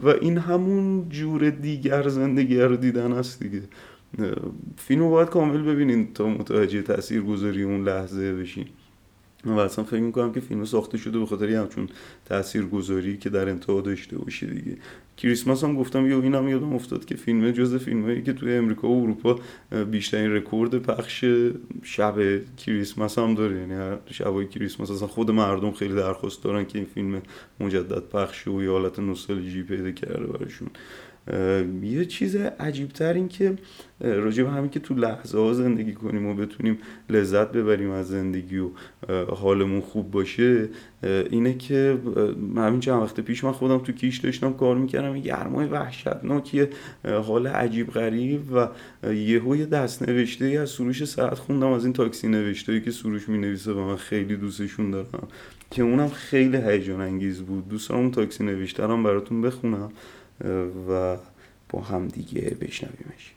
و 0.03 0.07
این 0.07 0.37
همون 0.37 1.09
جور 1.09 1.49
دیگر 1.49 2.07
زندگی 2.07 2.59
رو 2.59 2.75
دیدن 2.75 3.11
است 3.11 3.43
دیگه. 3.43 3.61
فیلم 4.77 5.01
رو 5.01 5.09
باید 5.09 5.29
کامل 5.29 5.61
ببینین 5.61 6.13
تا 6.13 6.27
متوجه 6.27 6.81
تاثیر 6.81 7.21
گذاری 7.21 7.63
اون 7.63 7.83
لحظه 7.83 8.33
بشین. 8.33 8.65
و 9.45 9.59
اصلا 9.59 9.83
فکر 9.85 9.99
می‌کنم 9.99 10.33
که 10.33 10.39
فیلم 10.39 10.65
ساخته 10.65 10.97
شده 10.97 11.19
به 11.19 11.25
خاطر 11.25 11.49
همچون 11.49 11.89
تأثیر 12.25 12.65
گذاری 12.65 13.17
که 13.17 13.29
در 13.29 13.49
انتها 13.49 13.81
داشته 13.81 14.17
باشه 14.17 14.47
دیگه. 14.47 14.77
کریسمس 15.17 15.63
هم 15.63 15.75
گفتم 15.75 16.09
یا 16.09 16.21
اینم 16.21 16.47
یادم 16.47 16.73
افتاد 16.73 17.05
که 17.05 17.15
فیلم 17.15 17.51
جز 17.51 17.75
فیلم 17.75 18.21
که 18.21 18.33
توی 18.33 18.53
امریکا 18.53 18.87
و 18.87 19.03
اروپا 19.03 19.39
بیشترین 19.91 20.31
رکورد 20.31 20.77
پخش 20.77 21.25
شب 21.83 22.15
کریسمس 22.57 23.19
هم 23.19 23.35
داره. 23.35 23.57
یعنی 23.57 23.97
شبای 24.11 24.47
کریسمس 24.47 24.91
اصلا 24.91 25.07
خود 25.07 25.31
مردم 25.31 25.71
خیلی 25.71 25.95
درخواست 25.95 26.43
دارن 26.43 26.65
که 26.65 26.77
این 26.77 26.87
فیلم 26.93 27.21
مجدد 27.59 28.03
پخش 28.03 28.47
و 28.47 28.63
یه 28.63 28.71
حالت 28.71 28.99
نوستالژی 28.99 29.63
پیدا 29.63 29.91
کرده 29.91 30.27
براشون. 30.27 30.69
یه 31.83 32.05
چیز 32.05 32.35
عجیبتر 32.35 33.13
این 33.13 33.27
که 33.27 33.55
راجع 34.01 34.43
به 34.43 34.49
همین 34.49 34.69
که 34.69 34.79
تو 34.79 34.93
لحظه 34.93 35.37
ها 35.37 35.53
زندگی 35.53 35.93
کنیم 35.93 36.25
و 36.25 36.33
بتونیم 36.33 36.77
لذت 37.09 37.51
ببریم 37.51 37.91
از 37.91 38.07
زندگی 38.07 38.57
و 38.57 38.69
حالمون 39.35 39.81
خوب 39.81 40.11
باشه 40.11 40.69
اینه 41.29 41.53
که 41.53 41.97
همین 42.55 42.79
چند 42.79 43.01
وقت 43.01 43.19
پیش 43.19 43.43
من 43.43 43.51
خودم 43.51 43.77
تو 43.77 43.91
کیش 43.91 44.17
داشتم 44.17 44.53
کار 44.53 44.77
می‌کردم 44.77 45.19
گرمای 45.19 45.67
وحشتناکیه 45.67 46.69
حال 47.03 47.47
عجیب 47.47 47.89
غریب 47.89 48.41
و 48.53 48.67
یهو 49.13 49.55
یه 49.55 49.65
دست 49.65 50.09
نوشته 50.09 50.45
ای 50.45 50.57
از 50.57 50.69
سروش 50.69 51.05
ساعت 51.05 51.39
خوندم 51.39 51.71
از 51.71 51.83
این 51.83 51.93
تاکسی 51.93 52.27
نوشته 52.27 52.81
که 52.81 52.91
سروش 52.91 53.29
می‌نویسه 53.29 53.71
و 53.71 53.79
من 53.79 53.95
خیلی 53.95 54.35
دوستشون 54.35 54.91
دارم 54.91 55.27
که 55.71 55.83
اونم 55.83 56.09
خیلی 56.09 56.57
هیجان 56.57 57.01
انگیز 57.01 57.41
بود. 57.41 57.69
دوست 57.69 57.91
اون 57.91 58.11
تاکسی 58.11 58.43
نوشته 58.43 58.87
براتون 58.87 59.41
بخونم. 59.41 59.91
و 60.89 61.15
با 61.69 61.81
هم 61.81 62.07
دیگه 62.07 62.57
بشنویمش. 62.61 63.33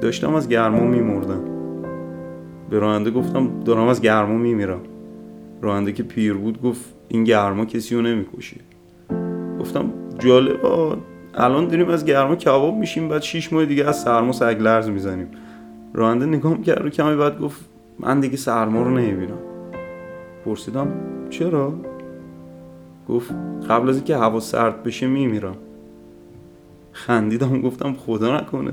داشتم 0.00 0.34
از 0.34 0.48
گرما 0.48 0.80
میمردم. 0.80 1.44
به 2.70 2.78
راننده 2.78 3.10
گفتم 3.10 3.60
دارم 3.64 3.88
از 3.88 4.00
گرما 4.00 4.38
میمیرم. 4.38 4.80
راننده 5.62 5.92
که 5.92 6.02
پیر 6.02 6.34
بود 6.34 6.62
گفت 6.62 6.84
این 7.08 7.24
گرما 7.24 7.64
کسی 7.64 7.94
رو 7.94 8.02
نمی‌کشه. 8.02 8.56
گفتم 9.60 9.92
جالب 10.18 10.66
الان 11.34 11.68
داریم 11.68 11.88
از 11.88 12.04
گرما 12.04 12.36
کباب 12.36 12.74
میشیم 12.74 13.08
بعد 13.08 13.22
شیش 13.22 13.52
ماه 13.52 13.64
دیگه 13.64 13.88
از 13.88 14.00
سرما 14.02 14.32
سگلرز 14.32 14.88
می‌زنیم. 14.88 15.28
راننده 15.94 16.26
نگاه 16.26 16.62
کرد 16.62 16.86
و 16.86 16.90
کمی 16.90 17.16
بعد 17.16 17.40
گفت 17.40 17.64
من 17.98 18.20
دیگه 18.20 18.36
سرما 18.36 18.82
رو 18.82 18.90
نمی‌بینم. 18.90 19.38
پرسیدم 20.44 20.88
چرا؟ 21.30 21.74
گفت 23.08 23.34
قبل 23.68 23.88
از 23.88 23.96
اینکه 23.96 24.16
هوا 24.16 24.40
سرد 24.40 24.82
بشه 24.82 25.06
میمیرم. 25.06 25.56
خندیدم 26.92 27.60
گفتم 27.60 27.92
خدا 27.92 28.36
نکنه. 28.40 28.72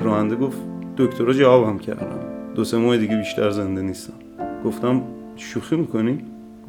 راننده 0.00 0.36
گفت 0.36 0.58
دکترا 0.96 1.32
جوابم 1.32 1.78
کردم 1.78 2.18
دو 2.54 2.64
سه 2.64 2.76
ماه 2.76 2.96
دیگه 2.96 3.16
بیشتر 3.16 3.50
زنده 3.50 3.82
نیستم. 3.82 4.12
گفتم 4.64 5.02
شوخی 5.36 5.76
می‌کنی؟ 5.76 6.18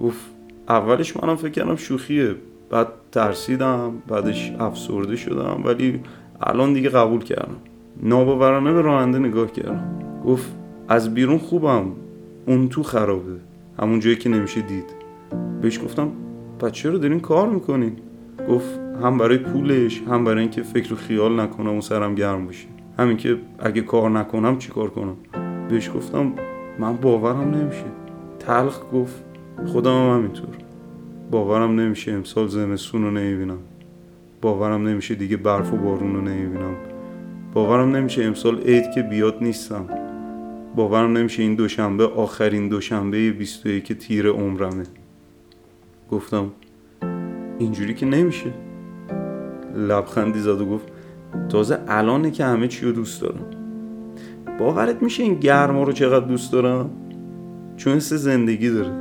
گفت 0.03 0.25
اولش 0.69 1.17
منم 1.17 1.35
فکر 1.35 1.49
کردم 1.49 1.75
شوخیه. 1.75 2.35
بعد 2.69 2.87
ترسیدم 3.11 3.91
بعدش 4.07 4.51
افسرده 4.59 5.15
شدم 5.15 5.61
ولی 5.65 5.99
الان 6.41 6.73
دیگه 6.73 6.89
قبول 6.89 7.23
کردم. 7.23 7.55
ناباورانه 8.03 8.73
به 8.73 8.81
راننده 8.81 9.19
نگاه 9.19 9.51
کردم. 9.51 9.99
گفت 10.25 10.51
از 10.87 11.13
بیرون 11.13 11.37
خوبم. 11.37 11.85
اون 12.45 12.69
تو 12.69 12.83
خرابه. 12.83 13.35
همون 13.79 13.99
جایی 13.99 14.15
که 14.15 14.29
نمیشه 14.29 14.61
دید. 14.61 14.85
بهش 15.61 15.79
گفتم 15.79 16.11
پس 16.59 16.71
چرا 16.71 16.97
دارین 16.97 17.19
کار 17.19 17.49
می‌کنین؟ 17.49 17.95
گفت 18.49 18.79
هم 19.03 19.17
برای 19.17 19.37
پولش 19.37 20.01
هم 20.01 20.23
برای 20.23 20.39
اینکه 20.39 20.63
فکر 20.63 20.93
و 20.93 20.95
خیال 20.95 21.39
نکنم 21.39 21.77
و 21.77 21.81
سرم 21.81 22.15
گرم 22.15 22.45
باشه. 22.45 22.67
همین 22.99 23.17
که 23.17 23.37
اگه 23.59 23.81
کار 23.81 24.09
نکنم 24.09 24.57
چیکار 24.57 24.89
کنم؟ 24.89 25.15
بهش 25.69 25.91
گفتم 25.95 26.31
من 26.79 26.97
باورم 26.97 27.55
نمیشه. 27.55 27.85
تلخ 28.39 28.81
گفت 28.93 29.23
خودم 29.65 29.91
هم 29.91 30.17
همینطور. 30.17 30.49
باورم 31.31 31.79
نمیشه 31.79 32.11
امسال 32.11 32.47
زمستون 32.47 33.03
رو 33.03 33.11
نمی‌بینم. 33.11 33.59
باورم 34.41 34.87
نمیشه 34.87 35.15
دیگه 35.15 35.37
برف 35.37 35.73
و 35.73 35.77
بارون 35.77 36.15
رو 36.15 36.21
نمی‌بینم. 36.21 36.75
باورم 37.53 37.95
نمیشه 37.95 38.23
امسال 38.23 38.59
عید 38.59 38.91
که 38.95 39.01
بیاد 39.01 39.37
نیستم. 39.41 39.85
باورم 40.75 41.17
نمیشه 41.17 41.43
این 41.43 41.55
دوشنبه 41.55 42.07
آخرین 42.07 42.67
دوشنبه 42.67 43.31
21 43.31 43.93
تیر 43.93 44.27
عمرمه. 44.27 44.83
گفتم 46.13 46.51
اینجوری 47.59 47.93
که 47.93 48.05
نمیشه. 48.05 48.53
لبخندی 49.75 50.39
زد 50.39 50.61
و 50.61 50.65
گفت 50.65 50.87
تازه 51.49 51.79
الانه 51.87 52.31
که 52.31 52.45
همه 52.45 52.67
چی 52.67 52.85
رو 52.85 52.91
دوست 52.91 53.21
دارم. 53.21 53.45
باورت 54.59 55.03
میشه 55.03 55.23
این 55.23 55.33
گرما 55.33 55.83
رو 55.83 55.91
چقدر 55.91 56.25
دوست 56.25 56.51
دارم؟ 56.51 56.89
چون 57.77 57.93
حس 57.93 58.13
زندگی 58.13 58.69
داره. 58.69 58.91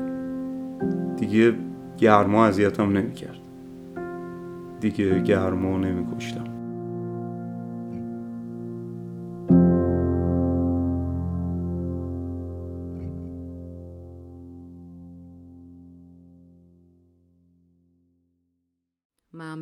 دیگه 1.17 1.55
گرما 1.99 2.47
اذیتم 2.47 2.99
نمی‌کرد. 2.99 3.39
دیگه 4.81 5.21
گرما 5.21 5.79
نمیکشتم. 5.79 6.52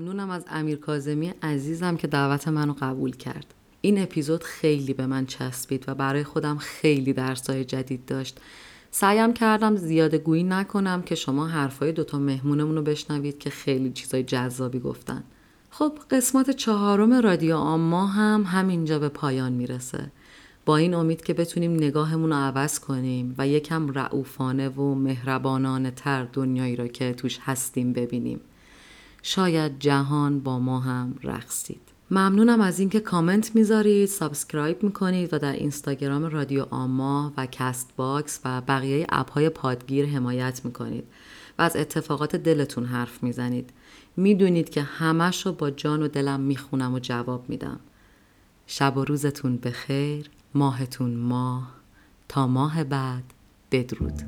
ممنونم 0.01 0.31
از 0.31 0.45
امیر 0.51 0.79
کازمی 0.79 1.33
عزیزم 1.43 1.97
که 1.97 2.07
دعوت 2.07 2.49
منو 2.49 2.75
قبول 2.81 3.17
کرد. 3.17 3.55
این 3.81 4.03
اپیزود 4.03 4.45
خیلی 4.45 4.95
به 4.95 5.07
من 5.07 5.27
چسبید 5.27 5.85
و 5.89 5.95
برای 5.95 6.25
خودم 6.25 6.59
خیلی 6.59 7.13
درسای 7.13 7.65
جدید 7.65 8.05
داشت. 8.07 8.41
سعیم 8.91 9.33
کردم 9.33 9.77
زیاده 9.77 10.19
گویی 10.19 10.43
نکنم 10.43 11.03
که 11.03 11.15
شما 11.15 11.47
حرفای 11.47 11.93
دوتا 11.93 12.19
مهمونمون 12.19 12.77
رو 12.77 12.83
بشنوید 12.83 13.39
که 13.39 13.51
خیلی 13.51 13.91
چیزای 13.91 14.23
جذابی 14.23 14.79
گفتن. 14.79 15.25
خب 15.71 15.93
قسمت 16.11 16.51
چهارم 16.51 17.13
رادیو 17.13 17.57
آما 17.57 18.07
هم 18.07 18.45
همینجا 18.47 18.99
به 18.99 19.09
پایان 19.09 19.53
می‌رسه. 19.53 20.13
با 20.67 20.77
این 20.77 20.95
امید 20.95 21.23
که 21.23 21.35
بتونیم 21.35 21.75
نگاهمون 21.75 22.31
رو 22.31 22.37
عوض 22.37 22.79
کنیم 22.79 23.35
و 23.39 23.49
یکم 23.49 23.93
رعوفانه 23.93 24.69
و 24.69 24.95
مهربانانه 24.95 25.91
تر 25.91 26.25
دنیایی 26.33 26.77
را 26.77 26.89
که 26.89 27.13
توش 27.13 27.39
هستیم 27.43 27.93
ببینیم. 27.93 28.41
شاید 29.23 29.79
جهان 29.79 30.41
با 30.41 30.59
ما 30.59 30.81
هم 30.81 31.15
رقصید. 31.23 31.81
ممنونم 32.11 32.61
از 32.61 32.79
اینکه 32.79 33.01
کامنت 33.01 33.55
می‌ذارید 33.55 34.09
subscribe 34.09 34.83
می‌کنید 34.83 35.35
و 35.35 35.39
در 35.39 35.53
اینستاگرام 35.53 36.25
رادیو 36.25 36.67
آما 36.71 37.33
و 37.37 37.47
Castbox 37.47 38.41
و 38.45 38.61
بقیه 38.61 39.07
app 39.09 39.31
های 39.31 39.49
پادگیر 39.49 40.07
حمایت 40.07 40.61
می‌کنید 40.65 41.05
و 41.59 41.63
از 41.63 41.77
اتفاقات 41.77 42.37
دلتون 42.37 42.85
حرف 42.85 43.23
می‌زنید. 43.23 43.71
می‌دونید 44.17 44.71
که 44.71 44.83
همش 44.83 45.47
رو 45.47 45.53
با 45.53 45.71
جان 45.71 46.03
و 46.03 46.09
دلم 46.09 46.41
می‌خونم 46.41 46.95
و 46.95 46.99
جواب 46.99 47.45
میدم. 47.49 47.81
شب 48.67 48.97
و 48.97 49.05
روزتون 49.05 49.57
بخیر 49.57 50.31
ماهتون 50.55 51.15
ماه 51.15 51.71
تا 52.29 52.47
ماه 52.47 52.85
بعد 52.85 53.25
بدرود. 53.73 54.23